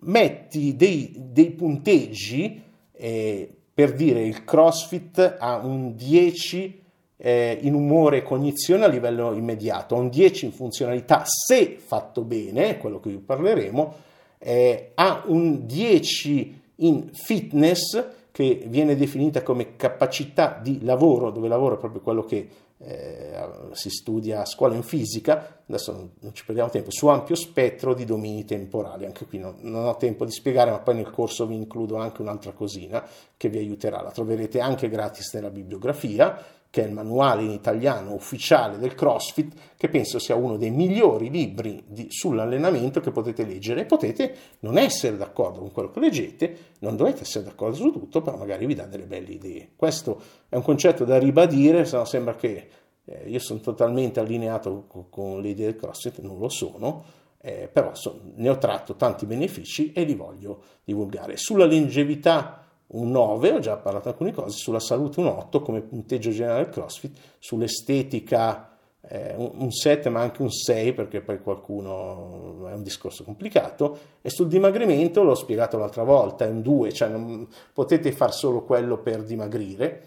metti 0.00 0.76
dei, 0.76 1.14
dei 1.16 1.50
punteggi 1.50 2.62
eh, 2.92 3.50
per 3.72 3.94
dire 3.94 4.22
il 4.22 4.44
CrossFit 4.44 5.36
ha 5.38 5.56
un 5.56 5.94
10 5.94 6.81
eh, 7.24 7.56
in 7.62 7.74
umore 7.74 8.18
e 8.18 8.22
cognizione 8.24 8.84
a 8.84 8.88
livello 8.88 9.32
immediato, 9.32 9.94
un 9.94 10.08
10 10.08 10.46
in 10.46 10.52
funzionalità 10.52 11.22
se 11.24 11.76
fatto 11.78 12.22
bene, 12.22 12.78
quello 12.78 12.98
che 12.98 13.10
vi 13.10 13.18
parleremo, 13.18 13.94
eh, 14.38 14.90
ha 14.94 15.22
un 15.26 15.64
10 15.64 16.60
in 16.76 17.10
fitness 17.12 18.04
che 18.32 18.64
viene 18.66 18.96
definita 18.96 19.42
come 19.44 19.76
capacità 19.76 20.58
di 20.60 20.82
lavoro, 20.82 21.30
dove 21.30 21.46
lavoro 21.46 21.76
è 21.76 21.78
proprio 21.78 22.00
quello 22.00 22.24
che 22.24 22.48
eh, 22.78 23.48
si 23.70 23.90
studia 23.90 24.40
a 24.40 24.44
scuola 24.44 24.74
in 24.74 24.82
fisica, 24.82 25.60
adesso 25.64 26.10
non, 26.18 26.34
ci 26.34 26.44
perdiamo 26.44 26.70
tempo, 26.70 26.90
su 26.90 27.06
ampio 27.06 27.36
spettro 27.36 27.94
di 27.94 28.04
domini 28.04 28.44
temporali, 28.44 29.04
anche 29.04 29.26
qui 29.26 29.38
non, 29.38 29.54
non, 29.60 29.84
ho 29.84 29.96
tempo 29.96 30.24
di 30.24 30.32
spiegare, 30.32 30.72
ma 30.72 30.80
poi 30.80 30.96
nel 30.96 31.10
corso 31.10 31.46
vi 31.46 31.54
includo 31.54 31.98
anche 31.98 32.20
un'altra 32.20 32.50
cosina 32.50 33.06
che 33.36 33.48
vi 33.48 33.58
aiuterà, 33.58 34.02
la 34.02 34.10
troverete 34.10 34.58
anche 34.58 34.88
gratis 34.88 35.32
nella 35.34 35.50
bibliografia, 35.50 36.60
che 36.72 36.82
è 36.82 36.86
il 36.86 36.94
manuale 36.94 37.42
in 37.42 37.50
italiano 37.50 38.14
ufficiale 38.14 38.78
del 38.78 38.94
CrossFit, 38.94 39.52
che 39.76 39.90
penso 39.90 40.18
sia 40.18 40.36
uno 40.36 40.56
dei 40.56 40.70
migliori 40.70 41.28
libri 41.28 41.84
di, 41.86 42.06
sull'allenamento 42.08 43.00
che 43.00 43.10
potete 43.10 43.44
leggere. 43.44 43.84
Potete 43.84 44.34
non 44.60 44.78
essere 44.78 45.18
d'accordo 45.18 45.58
con 45.58 45.70
quello 45.70 45.90
che 45.90 46.00
leggete, 46.00 46.56
non 46.78 46.96
dovete 46.96 47.24
essere 47.24 47.44
d'accordo 47.44 47.76
su 47.76 47.92
tutto, 47.92 48.22
però 48.22 48.38
magari 48.38 48.64
vi 48.64 48.74
dà 48.74 48.86
delle 48.86 49.04
belle 49.04 49.32
idee. 49.32 49.72
Questo 49.76 50.18
è 50.48 50.56
un 50.56 50.62
concetto 50.62 51.04
da 51.04 51.18
ribadire, 51.18 51.84
se 51.84 51.98
no 51.98 52.06
sembra 52.06 52.36
che 52.36 52.68
eh, 53.04 53.28
io 53.28 53.38
sono 53.38 53.60
totalmente 53.60 54.20
allineato 54.20 54.86
con, 54.88 55.10
con 55.10 55.42
le 55.42 55.50
idee 55.50 55.66
del 55.66 55.76
CrossFit, 55.76 56.20
non 56.20 56.38
lo 56.38 56.48
sono. 56.48 57.04
Eh, 57.38 57.68
però 57.70 57.94
so, 57.94 58.18
ne 58.36 58.48
ho 58.48 58.56
tratto 58.56 58.96
tanti 58.96 59.26
benefici 59.26 59.92
e 59.92 60.04
li 60.04 60.14
voglio 60.14 60.62
divulgare. 60.84 61.36
Sulla 61.36 61.66
longevità 61.66 62.64
un 62.92 63.10
9, 63.10 63.52
ho 63.52 63.58
già 63.58 63.76
parlato 63.76 64.08
alcune 64.08 64.32
cose, 64.32 64.56
sulla 64.56 64.80
salute 64.80 65.20
un 65.20 65.26
8 65.26 65.62
come 65.62 65.80
punteggio 65.80 66.30
generale 66.30 66.64
del 66.64 66.72
CrossFit, 66.72 67.18
sull'estetica 67.38 68.72
eh, 69.08 69.34
un 69.36 69.70
7 69.70 70.08
ma 70.10 70.20
anche 70.20 70.42
un 70.42 70.50
6 70.50 70.92
perché 70.92 71.20
poi 71.20 71.40
qualcuno 71.40 72.68
è 72.68 72.72
un 72.72 72.82
discorso 72.82 73.24
complicato 73.24 73.98
e 74.22 74.30
sul 74.30 74.46
dimagrimento 74.46 75.22
l'ho 75.22 75.34
spiegato 75.34 75.76
l'altra 75.76 76.04
volta, 76.04 76.44
è 76.44 76.48
un 76.48 76.62
2, 76.62 76.92
cioè 76.92 77.08
non 77.08 77.46
potete 77.72 78.12
fare 78.12 78.32
solo 78.32 78.62
quello 78.62 78.98
per 78.98 79.22
dimagrire. 79.24 80.02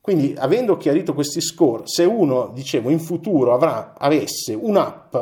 Quindi 0.00 0.34
avendo 0.38 0.76
chiarito 0.76 1.14
questi 1.14 1.40
score, 1.40 1.82
se 1.86 2.04
uno, 2.04 2.50
dicevo, 2.52 2.90
in 2.90 3.00
futuro 3.00 3.52
avrà, 3.52 3.94
avesse 3.96 4.54
un'app 4.54 5.16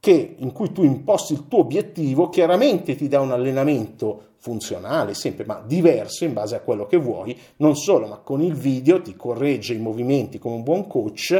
che, 0.00 0.34
in 0.38 0.52
cui 0.52 0.72
tu 0.72 0.82
imposti 0.82 1.34
il 1.34 1.46
tuo 1.46 1.60
obiettivo, 1.60 2.30
chiaramente 2.30 2.96
ti 2.96 3.06
dà 3.06 3.20
un 3.20 3.32
allenamento 3.32 4.28
funzionale, 4.38 5.12
sempre, 5.12 5.44
ma 5.44 5.62
diverso 5.64 6.24
in 6.24 6.32
base 6.32 6.56
a 6.56 6.60
quello 6.60 6.86
che 6.86 6.96
vuoi, 6.96 7.38
non 7.56 7.76
solo, 7.76 8.06
ma 8.06 8.16
con 8.16 8.40
il 8.40 8.54
video 8.54 9.02
ti 9.02 9.14
corregge 9.14 9.74
i 9.74 9.78
movimenti 9.78 10.38
come 10.38 10.54
un 10.54 10.62
buon 10.62 10.86
coach 10.86 11.32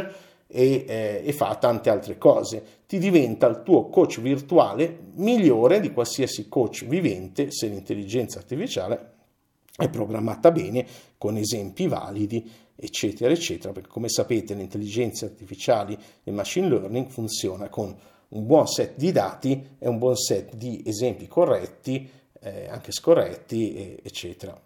e, 0.45 0.85
eh, 0.87 1.21
e, 1.25 1.33
fa 1.33 1.55
tante 1.55 1.89
altre 1.89 2.19
cose. 2.19 2.63
Ti 2.85 2.99
diventa 2.99 3.47
il 3.47 3.63
tuo 3.63 3.89
coach 3.89 4.21
virtuale 4.21 4.99
migliore 5.15 5.79
di 5.79 5.91
qualsiasi 5.91 6.47
coach 6.47 6.85
vivente 6.85 7.49
se 7.49 7.67
l'intelligenza 7.67 8.37
artificiale 8.37 9.13
è 9.75 9.89
programmata 9.89 10.51
bene, 10.51 10.85
con 11.17 11.37
esempi 11.37 11.87
validi, 11.87 12.47
eccetera, 12.75 13.31
eccetera, 13.33 13.73
perché 13.73 13.89
come 13.89 14.09
sapete 14.09 14.53
l'intelligenza 14.53 15.25
artificiale 15.25 15.93
e 15.93 15.97
il 16.25 16.33
machine 16.33 16.67
learning 16.67 17.07
funziona 17.07 17.67
con 17.69 17.95
un 18.31 18.45
buon 18.45 18.67
set 18.67 18.93
di 18.95 19.11
dati 19.11 19.75
e 19.77 19.87
un 19.87 19.97
buon 19.97 20.15
set 20.15 20.55
di 20.55 20.83
esempi 20.85 21.27
corretti, 21.27 22.09
eh, 22.41 22.67
anche 22.69 22.91
scorretti, 22.91 23.99
eccetera. 24.03 24.59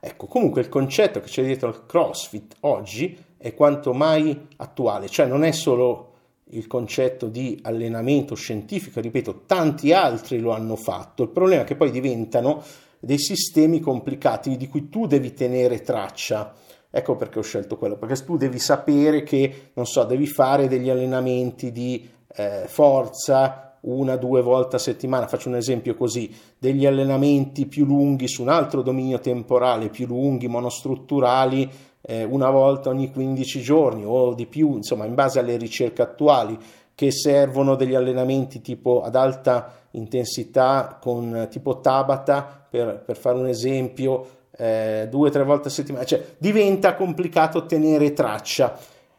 Ecco, 0.00 0.26
comunque 0.26 0.60
il 0.60 0.68
concetto 0.68 1.20
che 1.20 1.28
c'è 1.28 1.44
dietro 1.44 1.68
al 1.68 1.86
CrossFit 1.86 2.56
oggi 2.60 3.16
è 3.36 3.54
quanto 3.54 3.92
mai 3.92 4.48
attuale, 4.56 5.08
cioè 5.08 5.26
non 5.26 5.44
è 5.44 5.50
solo 5.52 6.06
il 6.50 6.66
concetto 6.66 7.26
di 7.26 7.58
allenamento 7.62 8.34
scientifico, 8.34 9.00
ripeto, 9.00 9.42
tanti 9.46 9.92
altri 9.92 10.38
lo 10.38 10.52
hanno 10.52 10.76
fatto, 10.76 11.24
il 11.24 11.28
problema 11.28 11.62
è 11.62 11.64
che 11.64 11.76
poi 11.76 11.90
diventano 11.90 12.62
dei 13.00 13.18
sistemi 13.18 13.80
complicati 13.80 14.56
di 14.56 14.68
cui 14.68 14.88
tu 14.88 15.06
devi 15.06 15.34
tenere 15.34 15.82
traccia. 15.82 16.54
Ecco 16.90 17.16
perché 17.16 17.38
ho 17.38 17.42
scelto 17.42 17.76
quello, 17.76 17.96
perché 17.96 18.14
tu 18.24 18.36
devi 18.36 18.58
sapere 18.58 19.22
che, 19.22 19.70
non 19.74 19.86
so, 19.86 20.04
devi 20.04 20.26
fare 20.26 20.68
degli 20.68 20.88
allenamenti 20.88 21.70
di 21.70 22.08
eh, 22.34 22.64
forza 22.66 23.76
una 23.80 24.16
due 24.16 24.40
volte 24.42 24.76
a 24.76 24.78
settimana, 24.78 25.26
faccio 25.26 25.48
un 25.48 25.56
esempio 25.56 25.94
così, 25.94 26.34
degli 26.58 26.86
allenamenti 26.86 27.66
più 27.66 27.84
lunghi 27.84 28.26
su 28.26 28.42
un 28.42 28.48
altro 28.48 28.82
dominio 28.82 29.20
temporale, 29.20 29.90
più 29.90 30.06
lunghi, 30.06 30.48
monostrutturali, 30.48 31.70
eh, 32.00 32.24
una 32.24 32.50
volta 32.50 32.88
ogni 32.88 33.10
15 33.10 33.60
giorni 33.60 34.04
o 34.04 34.32
di 34.34 34.46
più, 34.46 34.76
insomma, 34.76 35.04
in 35.04 35.14
base 35.14 35.38
alle 35.38 35.56
ricerche 35.56 36.02
attuali, 36.02 36.58
che 36.94 37.12
servono 37.12 37.76
degli 37.76 37.94
allenamenti 37.94 38.60
tipo 38.60 39.02
ad 39.02 39.14
alta 39.14 39.72
intensità 39.92 40.98
con 41.00 41.46
tipo 41.50 41.80
Tabata, 41.80 42.66
per, 42.68 43.02
per 43.04 43.16
fare 43.16 43.38
un 43.38 43.46
esempio, 43.46 44.37
eh, 44.58 45.06
due 45.08 45.28
o 45.28 45.32
tre 45.32 45.44
volte 45.44 45.68
a 45.68 45.70
settimana, 45.70 46.04
cioè 46.04 46.22
diventa 46.36 46.94
complicato 46.96 47.64
tenere 47.64 48.12
traccia 48.12 48.76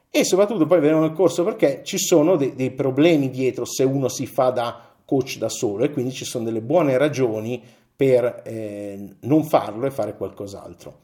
e 0.09 0.25
soprattutto 0.25 0.65
poi 0.65 0.79
vedremo 0.79 1.01
nel 1.01 1.13
corso 1.13 1.43
perché 1.43 1.81
ci 1.83 1.97
sono 1.97 2.35
dei, 2.35 2.55
dei 2.55 2.71
problemi 2.71 3.29
dietro 3.29 3.63
se 3.63 3.83
uno 3.83 4.09
si 4.09 4.25
fa 4.25 4.49
da 4.49 4.81
coach 5.05 5.37
da 5.37 5.49
solo 5.49 5.85
e 5.85 5.91
quindi 5.91 6.11
ci 6.11 6.25
sono 6.25 6.43
delle 6.43 6.61
buone 6.61 6.97
ragioni 6.97 7.63
per 7.95 8.41
eh, 8.43 9.15
non 9.21 9.43
farlo 9.45 9.85
e 9.85 9.91
fare 9.91 10.15
qualcos'altro. 10.15 10.99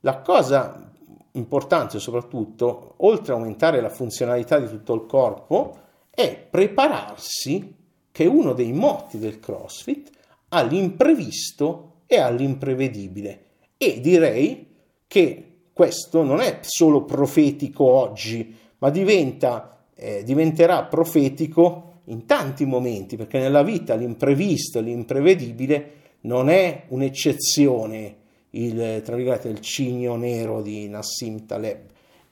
La 0.00 0.20
cosa 0.20 0.90
importante 1.32 1.98
soprattutto, 1.98 2.94
oltre 2.98 3.32
a 3.32 3.36
aumentare 3.36 3.80
la 3.80 3.88
funzionalità 3.88 4.58
di 4.58 4.68
tutto 4.68 4.94
il 4.94 5.06
corpo, 5.06 5.78
è 6.10 6.36
prepararsi, 6.50 7.76
che 8.10 8.24
è 8.24 8.26
uno 8.26 8.52
dei 8.52 8.72
motti 8.72 9.18
del 9.18 9.38
CrossFit, 9.38 10.10
all'imprevisto 10.48 12.02
e 12.06 12.18
all'imprevedibile. 12.18 13.49
E 13.82 14.00
direi 14.00 14.66
che 15.06 15.44
questo 15.72 16.22
non 16.22 16.40
è 16.40 16.58
solo 16.60 17.04
profetico 17.04 17.84
oggi, 17.84 18.54
ma 18.76 18.90
diventa, 18.90 19.86
eh, 19.94 20.22
diventerà 20.22 20.84
profetico 20.84 22.00
in 22.04 22.26
tanti 22.26 22.66
momenti, 22.66 23.16
perché 23.16 23.38
nella 23.38 23.62
vita 23.62 23.94
l'imprevisto, 23.94 24.80
l'imprevedibile 24.80 25.92
non 26.22 26.50
è 26.50 26.84
un'eccezione, 26.88 28.16
il, 28.50 29.00
tra 29.02 29.16
virgolette, 29.16 29.48
il 29.48 29.60
cigno 29.60 30.14
nero 30.16 30.60
di 30.60 30.86
Nassim 30.86 31.46
Taleb, 31.46 31.80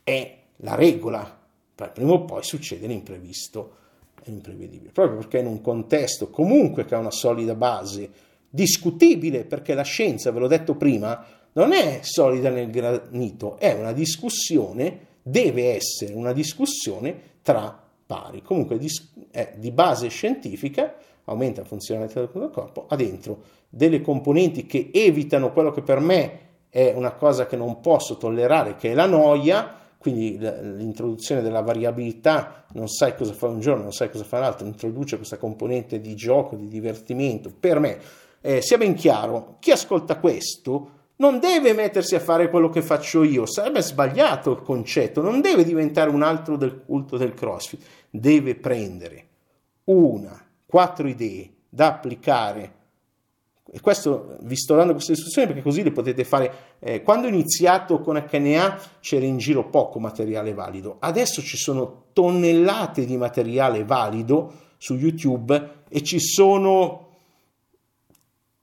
è 0.04 0.36
la 0.56 0.74
regola. 0.74 1.40
Prima 1.74 2.12
o 2.12 2.24
poi 2.26 2.42
succede 2.42 2.86
l'imprevisto 2.86 3.76
l'imprevedibile, 4.24 4.90
proprio 4.90 5.20
perché 5.20 5.38
in 5.38 5.46
un 5.46 5.62
contesto 5.62 6.28
comunque 6.28 6.84
che 6.84 6.94
ha 6.94 6.98
una 6.98 7.10
solida 7.10 7.54
base, 7.54 8.10
discutibile, 8.50 9.44
perché 9.44 9.72
la 9.72 9.82
scienza, 9.82 10.30
ve 10.30 10.40
l'ho 10.40 10.46
detto 10.46 10.74
prima, 10.74 11.24
non 11.58 11.72
è 11.72 11.98
solida 12.02 12.50
nel 12.50 12.70
granito, 12.70 13.58
è 13.58 13.72
una 13.72 13.92
discussione, 13.92 15.06
deve 15.22 15.74
essere 15.74 16.14
una 16.14 16.32
discussione 16.32 17.20
tra 17.42 17.76
pari. 18.06 18.42
Comunque 18.42 18.78
è 19.32 19.54
di 19.56 19.72
base 19.72 20.08
scientifica, 20.08 20.94
aumenta 21.24 21.62
la 21.62 21.66
funzionalità 21.66 22.20
del 22.20 22.50
corpo, 22.52 22.86
ha 22.88 22.94
dentro 22.94 23.42
delle 23.68 24.00
componenti 24.00 24.66
che 24.66 24.90
evitano 24.92 25.52
quello 25.52 25.72
che 25.72 25.82
per 25.82 25.98
me 25.98 26.40
è 26.68 26.92
una 26.94 27.12
cosa 27.14 27.46
che 27.46 27.56
non 27.56 27.80
posso 27.80 28.16
tollerare, 28.16 28.76
che 28.76 28.92
è 28.92 28.94
la 28.94 29.06
noia, 29.06 29.74
quindi 29.98 30.38
l'introduzione 30.38 31.42
della 31.42 31.60
variabilità, 31.60 32.66
non 32.74 32.86
sai 32.86 33.16
cosa 33.16 33.32
fa 33.32 33.48
un 33.48 33.58
giorno, 33.58 33.82
non 33.82 33.92
sai 33.92 34.10
cosa 34.10 34.22
fa 34.22 34.38
l'altro, 34.38 34.64
introduce 34.64 35.16
questa 35.16 35.38
componente 35.38 36.00
di 36.00 36.14
gioco, 36.14 36.54
di 36.54 36.68
divertimento. 36.68 37.50
Per 37.58 37.80
me, 37.80 37.98
eh, 38.40 38.62
sia 38.62 38.78
ben 38.78 38.94
chiaro, 38.94 39.56
chi 39.58 39.72
ascolta 39.72 40.20
questo 40.20 40.97
non 41.18 41.38
deve 41.40 41.72
mettersi 41.72 42.14
a 42.14 42.20
fare 42.20 42.48
quello 42.48 42.68
che 42.68 42.82
faccio 42.82 43.22
io, 43.22 43.46
sarebbe 43.46 43.82
sbagliato 43.82 44.52
il 44.52 44.62
concetto, 44.62 45.20
non 45.20 45.40
deve 45.40 45.64
diventare 45.64 46.10
un 46.10 46.22
altro 46.22 46.56
del 46.56 46.82
culto 46.84 47.16
del 47.16 47.34
CrossFit, 47.34 47.84
deve 48.10 48.54
prendere 48.54 49.26
una, 49.84 50.40
quattro 50.64 51.08
idee 51.08 51.50
da 51.68 51.88
applicare. 51.88 52.74
E 53.70 53.80
questo 53.80 54.38
vi 54.42 54.56
sto 54.56 54.76
dando 54.76 54.92
queste 54.94 55.12
istruzioni 55.12 55.48
perché 55.48 55.62
così 55.62 55.82
le 55.82 55.92
potete 55.92 56.24
fare. 56.24 56.76
Eh, 56.78 57.02
quando 57.02 57.26
ho 57.26 57.30
iniziato 57.30 58.00
con 58.00 58.16
HNA 58.16 58.80
c'era 59.00 59.26
in 59.26 59.38
giro 59.38 59.68
poco 59.68 59.98
materiale 59.98 60.54
valido, 60.54 60.96
adesso 61.00 61.42
ci 61.42 61.56
sono 61.56 62.04
tonnellate 62.12 63.04
di 63.04 63.16
materiale 63.16 63.84
valido 63.84 64.52
su 64.78 64.94
YouTube 64.94 65.70
e 65.88 66.02
ci 66.02 66.20
sono 66.20 67.07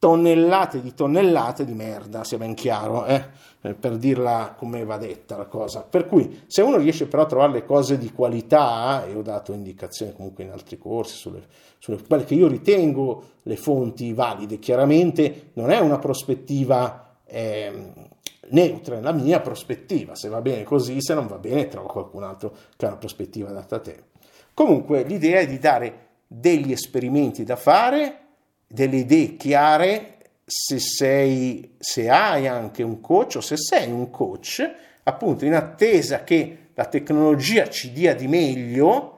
tonnellate 0.06 0.84
di 0.84 0.94
tonnellate 0.94 1.66
di 1.66 1.74
merda, 1.74 2.24
sia 2.24 2.38
ben 2.38 2.54
chiaro, 2.54 3.08
eh? 3.08 3.26
per 3.74 3.98
dirla 3.98 4.54
come 4.56 4.86
va 4.86 4.98
detta 4.98 5.36
la 5.36 5.48
cosa. 5.48 5.82
Per 5.82 6.06
cui 6.06 6.44
se 6.46 6.62
uno 6.62 6.78
riesce 6.78 7.08
però 7.08 7.24
a 7.24 7.26
trovare 7.26 7.54
le 7.54 7.66
cose 7.66 7.98
di 7.98 8.12
qualità, 8.12 9.04
e 9.04 9.16
ho 9.16 9.24
dato 9.24 9.52
indicazioni 9.52 10.14
comunque 10.14 10.44
in 10.44 10.52
altri 10.52 10.78
corsi 10.78 11.16
sulle, 11.16 11.48
sulle 11.80 11.98
quelle 12.08 12.24
che 12.24 12.36
io 12.36 12.48
ritengo 12.48 13.24
le 13.42 13.56
fonti 13.56 14.14
valide, 14.14 14.60
chiaramente 14.60 15.50
non 15.54 15.72
è 15.72 15.80
una 15.80 15.98
prospettiva 15.98 17.16
eh, 17.26 17.94
neutra, 18.50 19.00
è 19.00 19.02
la 19.02 19.12
mia 19.12 19.40
prospettiva, 19.40 20.14
se 20.14 20.30
va 20.30 20.40
bene 20.40 20.62
così, 20.62 21.02
se 21.02 21.16
non 21.16 21.26
va 21.26 21.40
bene 21.40 21.68
trovo 21.68 21.88
qualcun 21.88 22.22
altro 22.22 22.56
che 22.78 22.86
ha 22.86 22.90
una 22.90 22.98
prospettiva 22.98 23.50
adatta 23.50 23.78
a 23.78 23.80
te. 23.80 24.04
Comunque 24.54 25.02
l'idea 25.02 25.40
è 25.40 25.48
di 25.48 25.58
dare 25.58 26.10
degli 26.28 26.72
esperimenti 26.72 27.44
da 27.44 27.56
fare, 27.56 28.25
delle 28.68 28.98
idee 28.98 29.36
chiare 29.36 30.18
se, 30.46 30.80
sei, 30.80 31.76
se 31.80 32.10
hai 32.10 32.48
anche 32.48 32.84
un 32.84 33.02
coach 33.02 33.38
o 33.38 33.42
se 33.42 33.58
sei 33.58 33.92
un 33.92 34.10
coach, 34.10 34.70
appunto 35.04 35.46
in 35.46 35.56
attesa 35.56 36.24
che 36.24 36.58
la 36.74 36.86
tecnologia 36.86 37.68
ci 37.70 37.92
dia 37.92 38.14
di 38.14 38.28
meglio, 38.28 39.14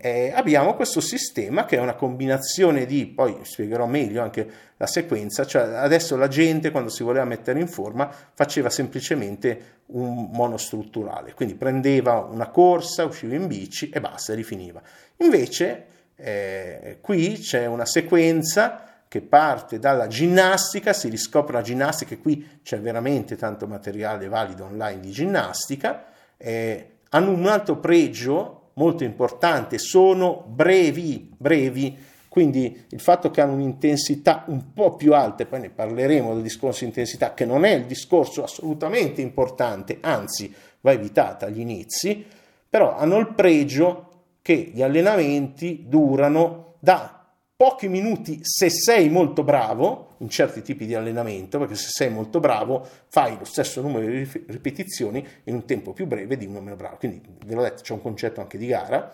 eh, 0.00 0.32
abbiamo 0.34 0.74
questo 0.74 1.00
sistema 1.00 1.64
che 1.64 1.76
è 1.76 1.80
una 1.80 1.94
combinazione 1.94 2.86
di, 2.86 3.06
poi 3.06 3.38
spiegherò 3.42 3.86
meglio 3.86 4.22
anche 4.22 4.48
la 4.76 4.86
sequenza, 4.86 5.44
cioè 5.44 5.62
adesso 5.62 6.16
la 6.16 6.28
gente 6.28 6.70
quando 6.70 6.90
si 6.90 7.02
voleva 7.02 7.24
mettere 7.24 7.58
in 7.58 7.66
forma 7.66 8.08
faceva 8.32 8.70
semplicemente 8.70 9.76
un 9.86 10.28
monostrutturale, 10.32 11.34
quindi 11.34 11.54
prendeva 11.54 12.18
una 12.18 12.48
corsa, 12.48 13.04
usciva 13.04 13.34
in 13.34 13.46
bici 13.48 13.88
e 13.90 14.00
basta, 14.00 14.34
rifiniva. 14.34 14.80
Invece 15.18 15.86
eh, 16.20 16.98
qui 17.00 17.38
c'è 17.38 17.66
una 17.66 17.86
sequenza 17.86 19.02
che 19.08 19.22
parte 19.22 19.78
dalla 19.78 20.06
ginnastica, 20.06 20.92
si 20.92 21.08
riscopre 21.08 21.54
la 21.54 21.62
ginnastica 21.62 22.14
e 22.14 22.18
qui 22.18 22.60
c'è 22.62 22.80
veramente 22.80 23.36
tanto 23.36 23.66
materiale 23.66 24.28
valido 24.28 24.64
online 24.64 25.00
di 25.00 25.10
ginnastica, 25.10 26.06
eh, 26.36 26.98
hanno 27.10 27.30
un 27.30 27.46
altro 27.46 27.78
pregio 27.78 28.70
molto 28.74 29.04
importante, 29.04 29.78
sono 29.78 30.44
brevi, 30.46 31.34
brevi, 31.36 31.96
quindi 32.28 32.84
il 32.90 33.00
fatto 33.00 33.30
che 33.30 33.40
hanno 33.40 33.54
un'intensità 33.54 34.44
un 34.48 34.72
po' 34.72 34.94
più 34.94 35.14
alta, 35.14 35.46
poi 35.46 35.60
ne 35.60 35.70
parleremo 35.70 36.34
del 36.34 36.42
discorso 36.42 36.80
di 36.80 36.86
intensità, 36.86 37.32
che 37.32 37.46
non 37.46 37.64
è 37.64 37.70
il 37.70 37.86
discorso 37.86 38.42
assolutamente 38.42 39.22
importante, 39.22 39.98
anzi 40.00 40.54
va 40.80 40.92
evitata 40.92 41.46
agli 41.46 41.60
inizi, 41.60 42.24
però 42.68 42.94
hanno 42.94 43.18
il 43.18 43.32
pregio 43.34 44.07
che 44.48 44.70
gli 44.72 44.80
allenamenti 44.80 45.84
durano 45.88 46.76
da 46.78 47.22
pochi 47.54 47.86
minuti 47.86 48.38
se 48.40 48.70
sei 48.70 49.10
molto 49.10 49.44
bravo 49.44 50.14
in 50.20 50.30
certi 50.30 50.62
tipi 50.62 50.86
di 50.86 50.94
allenamento, 50.94 51.58
perché 51.58 51.74
se 51.74 51.88
sei 51.90 52.08
molto 52.08 52.40
bravo 52.40 52.88
fai 53.08 53.36
lo 53.36 53.44
stesso 53.44 53.82
numero 53.82 54.06
di 54.06 54.26
ripetizioni 54.46 55.22
in 55.44 55.54
un 55.54 55.66
tempo 55.66 55.92
più 55.92 56.06
breve 56.06 56.38
di 56.38 56.46
uno 56.46 56.62
meno 56.62 56.76
bravo. 56.76 56.96
Quindi 56.96 57.20
ve 57.44 57.54
l'ho 57.54 57.60
detto, 57.60 57.82
c'è 57.82 57.92
un 57.92 58.00
concetto 58.00 58.40
anche 58.40 58.56
di 58.56 58.66
gara. 58.68 59.12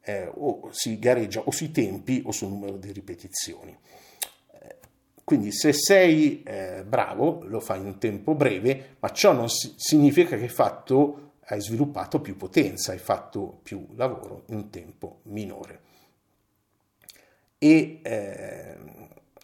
eh, 0.00 0.28
o 0.34 0.70
si 0.72 0.98
gareggia 0.98 1.42
o 1.44 1.52
sui 1.52 1.70
tempi 1.70 2.20
o 2.26 2.32
sul 2.32 2.48
numero 2.48 2.78
di 2.78 2.90
ripetizioni. 2.90 3.78
Eh, 4.60 4.76
quindi 5.22 5.52
se 5.52 5.72
sei 5.72 6.42
eh, 6.42 6.82
bravo 6.84 7.44
lo 7.44 7.60
fai 7.60 7.78
in 7.78 7.86
un 7.86 7.98
tempo 7.98 8.34
breve, 8.34 8.96
ma 8.98 9.10
ciò 9.12 9.30
non 9.30 9.48
si- 9.48 9.72
significa 9.76 10.36
che 10.36 10.42
hai, 10.42 10.48
fatto, 10.48 11.27
hai 11.48 11.60
sviluppato 11.60 12.20
più 12.20 12.36
potenza, 12.36 12.92
hai 12.92 12.98
fatto 12.98 13.60
più 13.62 13.86
lavoro 13.94 14.44
in 14.48 14.56
un 14.56 14.70
tempo 14.70 15.20
minore. 15.24 15.80
E 17.58 18.00
eh, 18.02 18.76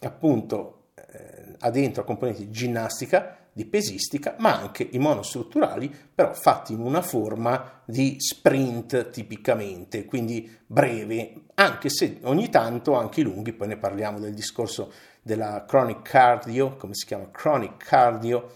appunto 0.01 0.89
eh, 0.95 1.55
ha 1.59 1.69
dentro 1.71 2.03
componenti 2.03 2.45
di 2.45 2.51
ginnastica, 2.51 3.37
di 3.51 3.65
pesistica, 3.65 4.35
ma 4.39 4.59
anche 4.59 4.87
i 4.91 4.99
monostrutturali, 4.99 5.93
però 6.13 6.33
fatti 6.33 6.73
in 6.73 6.81
una 6.81 7.01
forma 7.01 7.81
di 7.85 8.17
sprint 8.19 9.09
tipicamente, 9.09 10.05
quindi 10.05 10.49
breve, 10.65 11.45
anche 11.55 11.89
se 11.89 12.19
ogni 12.23 12.49
tanto 12.49 12.95
anche 12.95 13.21
lunghi, 13.21 13.53
poi 13.53 13.69
ne 13.69 13.77
parliamo 13.77 14.19
del 14.19 14.33
discorso 14.33 14.91
della 15.21 15.65
chronic 15.65 16.01
cardio, 16.01 16.75
come 16.75 16.93
si 16.93 17.05
chiama 17.05 17.31
chronic 17.31 17.77
cardio, 17.77 18.51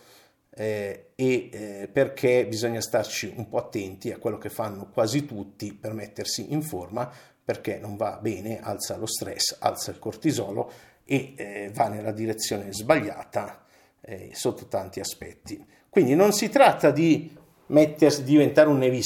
eh, 0.49 1.08
e 1.21 1.49
eh, 1.51 1.89
perché 1.91 2.47
bisogna 2.47 2.79
starci 2.79 3.33
un 3.35 3.49
po' 3.49 3.57
attenti 3.57 4.09
a 4.09 4.17
quello 4.17 4.37
che 4.37 4.47
fanno 4.47 4.87
quasi 4.89 5.25
tutti 5.25 5.73
per 5.73 5.91
mettersi 5.91 6.53
in 6.53 6.61
forma, 6.61 7.11
perché 7.43 7.77
non 7.77 7.97
va 7.97 8.17
bene, 8.21 8.61
alza 8.61 8.95
lo 8.95 9.05
stress, 9.05 9.57
alza 9.59 9.91
il 9.91 9.99
cortisolo 9.99 10.71
e 11.03 11.33
eh, 11.35 11.71
va 11.73 11.89
nella 11.89 12.13
direzione 12.13 12.71
sbagliata 12.71 13.65
eh, 13.99 14.29
sotto 14.31 14.67
tanti 14.67 15.01
aspetti. 15.01 15.61
Quindi 15.89 16.15
non 16.15 16.31
si 16.31 16.47
tratta 16.47 16.89
di 16.89 17.35
mettersi, 17.65 18.23
diventare 18.23 18.69
un 18.69 18.77
Navy 18.77 19.01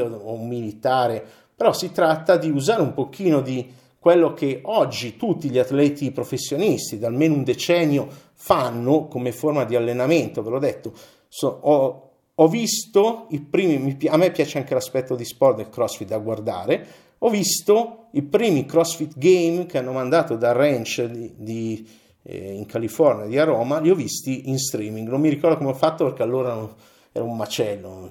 o 0.00 0.32
un 0.32 0.48
militare, 0.48 1.22
però 1.54 1.74
si 1.74 1.92
tratta 1.92 2.38
di 2.38 2.48
usare 2.48 2.80
un 2.80 2.94
pochino 2.94 3.42
di 3.42 3.70
quello 3.98 4.32
che 4.32 4.60
oggi 4.62 5.18
tutti 5.18 5.50
gli 5.50 5.58
atleti 5.58 6.12
professionisti, 6.12 6.98
da 6.98 7.08
almeno 7.08 7.34
un 7.34 7.44
decennio, 7.44 8.08
fanno 8.32 9.06
come 9.06 9.32
forma 9.32 9.64
di 9.64 9.76
allenamento, 9.76 10.42
ve 10.42 10.48
l'ho 10.48 10.58
detto. 10.58 11.16
So, 11.28 11.58
ho, 11.62 12.10
ho, 12.34 12.48
visto 12.48 13.26
i 13.30 13.40
primi, 13.40 13.96
a 14.08 14.16
me 14.16 14.30
piace 14.30 14.58
anche 14.58 14.74
l'aspetto 14.74 15.14
di 15.14 15.24
sport 15.24 15.56
del 15.56 15.68
CrossFit 15.68 16.08
da 16.08 16.18
guardare, 16.18 16.86
ho 17.18 17.28
visto 17.28 18.06
i 18.12 18.22
primi 18.22 18.64
CrossFit 18.64 19.18
Game 19.18 19.66
che 19.66 19.78
hanno 19.78 19.92
mandato 19.92 20.36
dal 20.36 20.54
ranch 20.54 21.02
di, 21.04 21.34
di 21.36 21.88
eh, 22.22 22.52
in 22.52 22.66
California, 22.66 23.26
di 23.26 23.38
a 23.38 23.44
Roma, 23.44 23.80
li 23.80 23.90
ho 23.90 23.94
visti 23.94 24.48
in 24.48 24.58
streaming. 24.58 25.08
Non 25.08 25.20
mi 25.20 25.28
ricordo 25.28 25.56
come 25.56 25.70
ho 25.70 25.74
fatto 25.74 26.04
perché 26.04 26.22
allora 26.22 26.54
non, 26.54 26.72
era 27.12 27.24
un 27.24 27.36
macello, 27.36 27.88
non, 27.88 28.10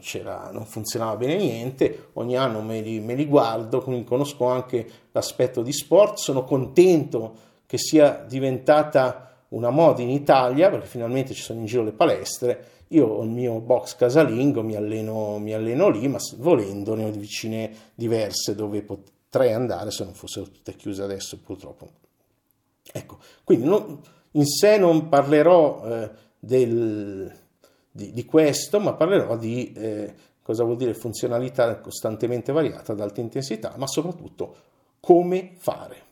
non, 0.52 0.66
funzionava 0.66 1.16
bene 1.16 1.38
niente. 1.38 2.10
Ogni 2.14 2.36
anno 2.36 2.62
me 2.62 2.82
li, 2.82 3.00
me 3.00 3.16
li 3.16 3.26
guardo, 3.26 3.82
quindi 3.82 4.04
conosco 4.04 4.46
anche 4.46 4.88
l'aspetto 5.12 5.62
di 5.62 5.72
sport. 5.72 6.18
Sono 6.18 6.44
contento 6.44 7.46
che 7.66 7.78
sia 7.78 8.26
diventata 8.28 9.46
una 9.50 9.70
moda 9.70 10.02
in 10.02 10.10
Italia 10.10 10.70
perché 10.70 10.88
finalmente 10.88 11.34
ci 11.34 11.42
sono 11.42 11.60
in 11.60 11.66
giro 11.66 11.84
le 11.84 11.94
palestre. 11.94 12.66
Io 12.90 13.06
ho 13.06 13.24
il 13.24 13.30
mio 13.30 13.60
box 13.60 13.96
casalingo, 13.96 14.64
mi 14.64 14.76
alleno, 14.76 15.40
mi 15.40 15.54
alleno 15.54 15.90
lì, 15.90 16.08
ma 16.08 16.18
volendo 16.38 16.96
ne 16.96 17.06
ho 17.06 17.12
vicine 17.12 17.72
diverse 17.94 18.56
dove 18.56 18.82
potrei 18.82 19.52
andare 19.52 19.92
se 19.92 20.04
non 20.04 20.14
fossero 20.14 20.46
tutte 20.46 20.76
chiuse 20.76 21.04
adesso 21.04 21.38
purtroppo. 21.38 21.90
Ecco, 22.92 23.18
quindi 23.44 23.66
non, 23.66 24.02
in 24.32 24.46
sé 24.46 24.78
non 24.78 25.10
parlerò 25.10 25.84
eh, 25.86 26.10
del, 26.40 27.32
di, 27.92 28.14
di, 28.14 28.26
questo, 28.26 28.80
ma 28.80 28.94
parlerò 28.94 29.36
di 29.36 29.74
eh, 29.74 30.14
cosa 30.42 30.64
vuol 30.64 30.78
dire 30.78 30.94
funzionalità 30.94 31.80
costantemente 31.80 32.54
variata 32.54 32.94
ad 32.94 33.02
alta 33.02 33.20
intensità, 33.20 33.74
ma 33.76 33.88
soprattutto 33.88 34.56
come 35.02 35.52
fare. 35.58 36.06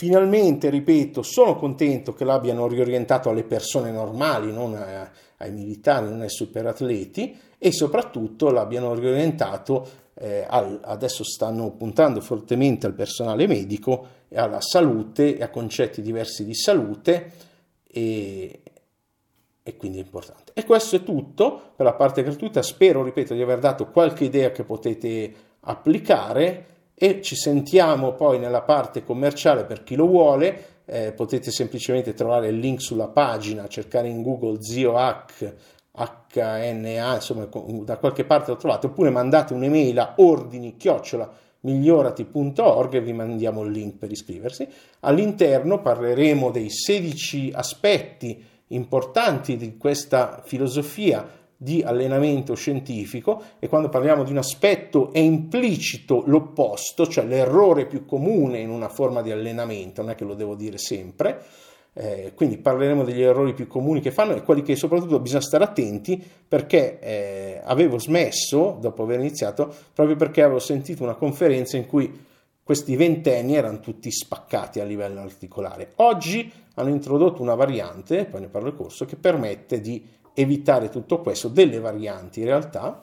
Finalmente, 0.00 0.70
ripeto, 0.70 1.20
sono 1.20 1.56
contento 1.56 2.14
che 2.14 2.24
l'abbiano 2.24 2.66
riorientato 2.66 3.28
alle 3.28 3.44
persone 3.44 3.90
normali, 3.90 4.50
non 4.50 4.74
a, 4.74 5.10
ai 5.36 5.52
militari, 5.52 6.08
non 6.08 6.22
ai 6.22 6.30
superatleti, 6.30 7.38
e 7.58 7.70
soprattutto 7.70 8.50
l'abbiano 8.50 8.94
riorientato 8.94 9.86
eh, 10.14 10.46
al, 10.48 10.80
adesso 10.84 11.22
stanno 11.22 11.72
puntando 11.72 12.22
fortemente 12.22 12.86
al 12.86 12.94
personale 12.94 13.46
medico 13.46 14.06
e 14.28 14.38
alla 14.38 14.62
salute 14.62 15.36
e 15.36 15.42
a 15.42 15.50
concetti 15.50 16.00
diversi 16.00 16.46
di 16.46 16.54
salute 16.54 17.32
e, 17.86 18.62
e 19.62 19.76
quindi 19.76 19.98
è 19.98 20.02
importante. 20.02 20.52
E 20.54 20.64
questo 20.64 20.96
è 20.96 21.02
tutto 21.02 21.72
per 21.76 21.84
la 21.84 21.92
parte 21.92 22.22
gratuita, 22.22 22.62
spero, 22.62 23.02
ripeto, 23.02 23.34
di 23.34 23.42
aver 23.42 23.58
dato 23.58 23.90
qualche 23.90 24.24
idea 24.24 24.50
che 24.50 24.64
potete 24.64 25.34
applicare 25.60 26.78
e 27.02 27.22
ci 27.22 27.34
sentiamo 27.34 28.12
poi 28.12 28.38
nella 28.38 28.60
parte 28.60 29.02
commerciale 29.02 29.64
per 29.64 29.82
chi 29.84 29.94
lo 29.94 30.06
vuole. 30.06 30.82
Eh, 30.84 31.12
potete 31.12 31.50
semplicemente 31.50 32.12
trovare 32.12 32.48
il 32.48 32.58
link 32.58 32.82
sulla 32.82 33.08
pagina, 33.08 33.66
cercare 33.68 34.08
in 34.08 34.20
Google 34.20 34.60
ZioHack 34.60 35.54
HNA, 35.94 37.14
insomma, 37.14 37.48
da 37.84 37.96
qualche 37.96 38.24
parte 38.26 38.50
lo 38.50 38.58
trovate, 38.58 38.88
oppure 38.88 39.08
mandate 39.08 39.54
un'email 39.54 39.98
a 39.98 40.14
ordini 40.18 40.76
chiocciola 40.76 41.32
migliorati.org 41.60 42.94
e 42.94 43.00
vi 43.00 43.14
mandiamo 43.14 43.62
il 43.62 43.70
link 43.70 43.96
per 43.96 44.10
iscriversi. 44.10 44.68
All'interno 45.00 45.80
parleremo 45.80 46.50
dei 46.50 46.68
16 46.68 47.52
aspetti 47.54 48.44
importanti 48.68 49.56
di 49.56 49.78
questa 49.78 50.42
filosofia 50.44 51.26
di 51.62 51.82
allenamento 51.82 52.54
scientifico 52.54 53.42
e 53.58 53.68
quando 53.68 53.90
parliamo 53.90 54.24
di 54.24 54.30
un 54.30 54.38
aspetto 54.38 55.12
è 55.12 55.18
implicito 55.18 56.22
l'opposto, 56.24 57.06
cioè 57.06 57.26
l'errore 57.26 57.84
più 57.84 58.06
comune 58.06 58.60
in 58.60 58.70
una 58.70 58.88
forma 58.88 59.20
di 59.20 59.30
allenamento, 59.30 60.00
non 60.00 60.12
è 60.12 60.14
che 60.14 60.24
lo 60.24 60.34
devo 60.34 60.54
dire 60.54 60.78
sempre 60.78 61.44
eh, 61.92 62.32
quindi 62.34 62.56
parleremo 62.56 63.02
degli 63.02 63.20
errori 63.20 63.52
più 63.52 63.66
comuni 63.66 64.00
che 64.00 64.12
fanno 64.12 64.34
e 64.34 64.42
quelli 64.42 64.62
che 64.62 64.76
soprattutto 64.76 65.18
bisogna 65.18 65.42
stare 65.42 65.64
attenti 65.64 66.22
perché 66.46 67.00
eh, 67.00 67.60
avevo 67.64 67.98
smesso 67.98 68.78
dopo 68.80 69.02
aver 69.02 69.18
iniziato 69.18 69.74
proprio 69.92 70.16
perché 70.16 70.42
avevo 70.42 70.60
sentito 70.60 71.02
una 71.02 71.14
conferenza 71.14 71.76
in 71.76 71.86
cui 71.86 72.28
questi 72.62 72.94
ventenni 72.94 73.56
erano 73.56 73.80
tutti 73.80 74.12
spaccati 74.12 74.78
a 74.78 74.84
livello 74.84 75.20
articolare. 75.20 75.90
Oggi 75.96 76.50
hanno 76.74 76.90
introdotto 76.90 77.42
una 77.42 77.56
variante, 77.56 78.26
poi 78.26 78.42
ne 78.42 78.46
parlo 78.46 78.68
il 78.68 78.76
corso, 78.76 79.04
che 79.04 79.16
permette 79.16 79.80
di 79.80 80.06
evitare 80.34 80.88
tutto 80.88 81.20
questo, 81.20 81.48
delle 81.48 81.78
varianti 81.78 82.40
in 82.40 82.46
realtà. 82.46 83.02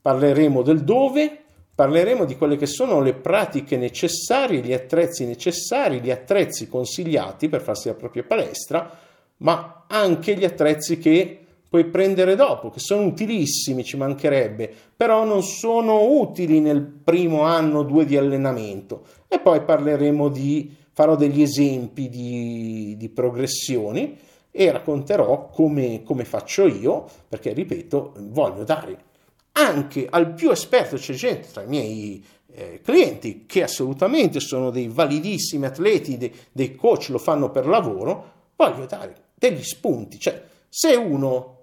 Parleremo 0.00 0.62
del 0.62 0.84
dove, 0.84 1.40
Parleremo 1.76 2.24
di 2.24 2.38
quelle 2.38 2.56
che 2.56 2.64
sono 2.64 3.02
le 3.02 3.12
pratiche 3.12 3.76
necessarie, 3.76 4.62
gli 4.62 4.72
attrezzi 4.72 5.26
necessari, 5.26 6.00
gli 6.00 6.10
attrezzi 6.10 6.68
consigliati 6.68 7.50
per 7.50 7.60
farsi 7.60 7.88
la 7.88 7.94
propria 7.94 8.24
palestra, 8.24 8.90
ma 9.38 9.84
anche 9.86 10.34
gli 10.38 10.44
attrezzi 10.46 10.96
che 10.96 11.38
puoi 11.68 11.84
prendere 11.84 12.34
dopo, 12.34 12.70
che 12.70 12.80
sono 12.80 13.04
utilissimi, 13.04 13.84
ci 13.84 13.98
mancherebbe, 13.98 14.72
però 14.96 15.24
non 15.24 15.42
sono 15.42 16.02
utili 16.18 16.60
nel 16.60 16.80
primo 16.80 17.42
anno 17.42 17.80
o 17.80 17.82
due 17.82 18.06
di 18.06 18.16
allenamento. 18.16 19.02
E 19.28 19.38
poi 19.38 19.60
parleremo 19.60 20.30
di, 20.30 20.74
farò 20.92 21.14
degli 21.14 21.42
esempi 21.42 22.08
di, 22.08 22.94
di 22.96 23.08
progressioni 23.10 24.16
e 24.58 24.70
racconterò 24.70 25.50
come, 25.50 26.02
come 26.02 26.24
faccio 26.24 26.66
io, 26.66 27.06
perché 27.28 27.52
ripeto, 27.52 28.14
voglio 28.20 28.64
dare 28.64 29.04
anche 29.52 30.06
al 30.08 30.32
più 30.32 30.50
esperto, 30.50 30.96
c'è 30.96 31.12
gente 31.12 31.48
tra 31.52 31.62
i 31.62 31.66
miei 31.66 32.24
eh, 32.52 32.80
clienti 32.82 33.44
che 33.44 33.62
assolutamente 33.62 34.40
sono 34.40 34.70
dei 34.70 34.88
validissimi 34.88 35.66
atleti, 35.66 36.16
dei, 36.16 36.34
dei 36.52 36.74
coach, 36.74 37.10
lo 37.10 37.18
fanno 37.18 37.50
per 37.50 37.66
lavoro, 37.66 38.32
voglio 38.56 38.86
dare 38.86 39.24
degli 39.34 39.62
spunti. 39.62 40.18
Cioè, 40.18 40.42
se 40.70 40.94
uno 40.94 41.58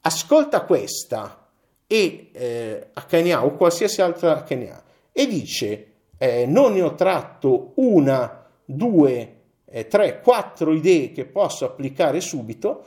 ascolta 0.00 0.62
questa 0.62 1.48
e 1.86 2.30
eh, 2.32 2.88
HNA 3.08 3.44
o 3.44 3.54
qualsiasi 3.54 4.02
altra 4.02 4.44
HNA 4.46 4.82
e 5.12 5.26
dice 5.26 5.92
eh, 6.18 6.46
non 6.46 6.72
ne 6.72 6.82
ho 6.82 6.94
tratto 6.94 7.72
una, 7.76 8.44
due, 8.64 9.37
eh, 9.70 9.86
tre, 9.86 10.20
quattro 10.20 10.72
idee 10.72 11.12
che 11.12 11.24
posso 11.24 11.64
applicare 11.64 12.20
subito, 12.20 12.84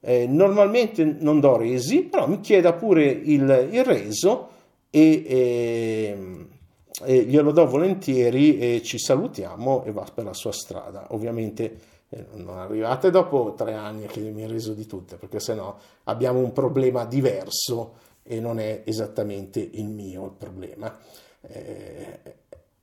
eh, 0.00 0.26
normalmente 0.26 1.04
non 1.04 1.40
do 1.40 1.56
resi, 1.56 2.02
però 2.02 2.26
mi 2.26 2.40
chieda 2.40 2.72
pure 2.72 3.04
il, 3.04 3.68
il 3.70 3.84
reso 3.84 4.48
e, 4.90 5.24
e, 5.26 6.46
e, 7.04 7.22
glielo 7.24 7.52
do 7.52 7.66
volentieri 7.66 8.58
e 8.58 8.82
ci 8.82 8.98
salutiamo 8.98 9.84
e 9.84 9.92
va 9.92 10.06
per 10.12 10.24
la 10.24 10.34
sua 10.34 10.52
strada. 10.52 11.08
Ovviamente 11.10 11.78
eh, 12.08 12.26
non 12.34 12.58
arrivate 12.58 13.10
dopo 13.10 13.54
tre 13.56 13.74
anni 13.74 14.06
che 14.06 14.20
mi 14.20 14.42
ha 14.44 14.48
reso 14.48 14.72
di 14.72 14.86
tutte, 14.86 15.16
perché 15.16 15.38
sennò 15.38 15.76
abbiamo 16.04 16.38
un 16.38 16.52
problema 16.52 17.04
diverso 17.04 17.94
e 18.22 18.40
non 18.40 18.58
è 18.58 18.82
esattamente 18.84 19.60
il 19.60 19.86
mio 19.86 20.26
il 20.26 20.32
problema. 20.36 20.96
Eh, 21.42 22.18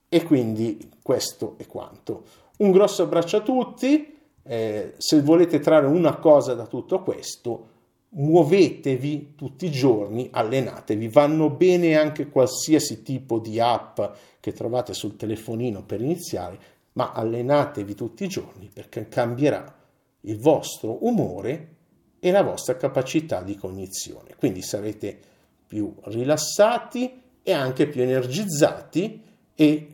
e 0.09 0.23
quindi 0.23 0.91
questo 1.01 1.55
è 1.57 1.65
quanto. 1.65 2.23
Un 2.57 2.71
grosso 2.71 3.03
abbraccio 3.03 3.37
a 3.37 3.41
tutti 3.41 4.15
eh, 4.47 4.93
se 4.97 5.21
volete 5.21 5.59
trarre 5.59 5.87
una 5.87 6.15
cosa 6.17 6.53
da 6.53 6.65
tutto 6.65 7.01
questo, 7.01 7.75
muovetevi 8.09 9.33
tutti 9.35 9.65
i 9.65 9.71
giorni, 9.71 10.29
allenatevi, 10.31 11.09
vanno 11.09 11.49
bene 11.49 11.97
anche 11.97 12.29
qualsiasi 12.29 13.03
tipo 13.03 13.39
di 13.39 13.59
app 13.59 13.99
che 14.39 14.53
trovate 14.53 14.93
sul 14.93 15.17
telefonino 15.17 15.83
per 15.83 16.01
iniziare, 16.01 16.57
ma 16.93 17.11
allenatevi 17.11 17.93
tutti 17.93 18.23
i 18.23 18.29
giorni 18.29 18.69
perché 18.73 19.09
cambierà 19.09 19.75
il 20.21 20.39
vostro 20.39 21.05
umore 21.05 21.75
e 22.19 22.31
la 22.31 22.41
vostra 22.41 22.77
capacità 22.77 23.41
di 23.41 23.55
cognizione. 23.55 24.35
Quindi 24.37 24.61
sarete 24.61 25.19
più 25.67 25.93
rilassati 26.03 27.21
e 27.43 27.51
anche 27.51 27.87
più 27.87 28.01
energizzati 28.01 29.21
e 29.53 29.87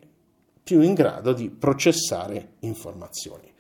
più 0.64 0.82
in 0.82 0.94
grado 0.94 1.34
di 1.34 1.50
processare 1.50 2.54
informazioni. 2.60 3.52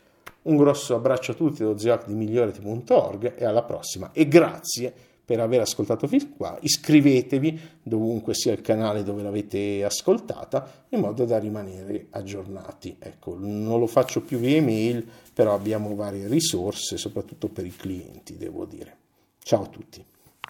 Un 0.43 0.57
grosso 0.57 0.95
abbraccio 0.95 1.31
a 1.31 1.35
tutti 1.35 1.63
da 1.63 1.77
Zioc 1.77 2.05
di 2.05 2.13
migliorati.org 2.13 3.35
e 3.37 3.45
alla 3.45 3.63
prossima 3.63 4.11
e 4.11 4.27
grazie 4.27 4.93
per 5.25 5.39
aver 5.39 5.61
ascoltato 5.61 6.05
fin 6.05 6.35
qua. 6.35 6.57
Iscrivetevi 6.59 7.59
dovunque 7.81 8.33
sia 8.33 8.51
il 8.51 8.61
canale 8.61 9.03
dove 9.03 9.23
l'avete 9.23 9.83
ascoltata 9.83 10.85
in 10.89 10.99
modo 10.99 11.23
da 11.25 11.39
rimanere 11.39 12.07
aggiornati. 12.09 12.97
Ecco, 12.99 13.37
non 13.37 13.79
lo 13.79 13.87
faccio 13.87 14.21
più 14.21 14.37
via 14.37 14.57
email, 14.57 15.05
però 15.33 15.53
abbiamo 15.53 15.95
varie 15.95 16.27
risorse, 16.27 16.97
soprattutto 16.97 17.47
per 17.47 17.65
i 17.65 17.75
clienti, 17.75 18.37
devo 18.37 18.65
dire. 18.65 18.97
Ciao 19.41 19.63
a 19.63 19.67
tutti. 19.67 20.03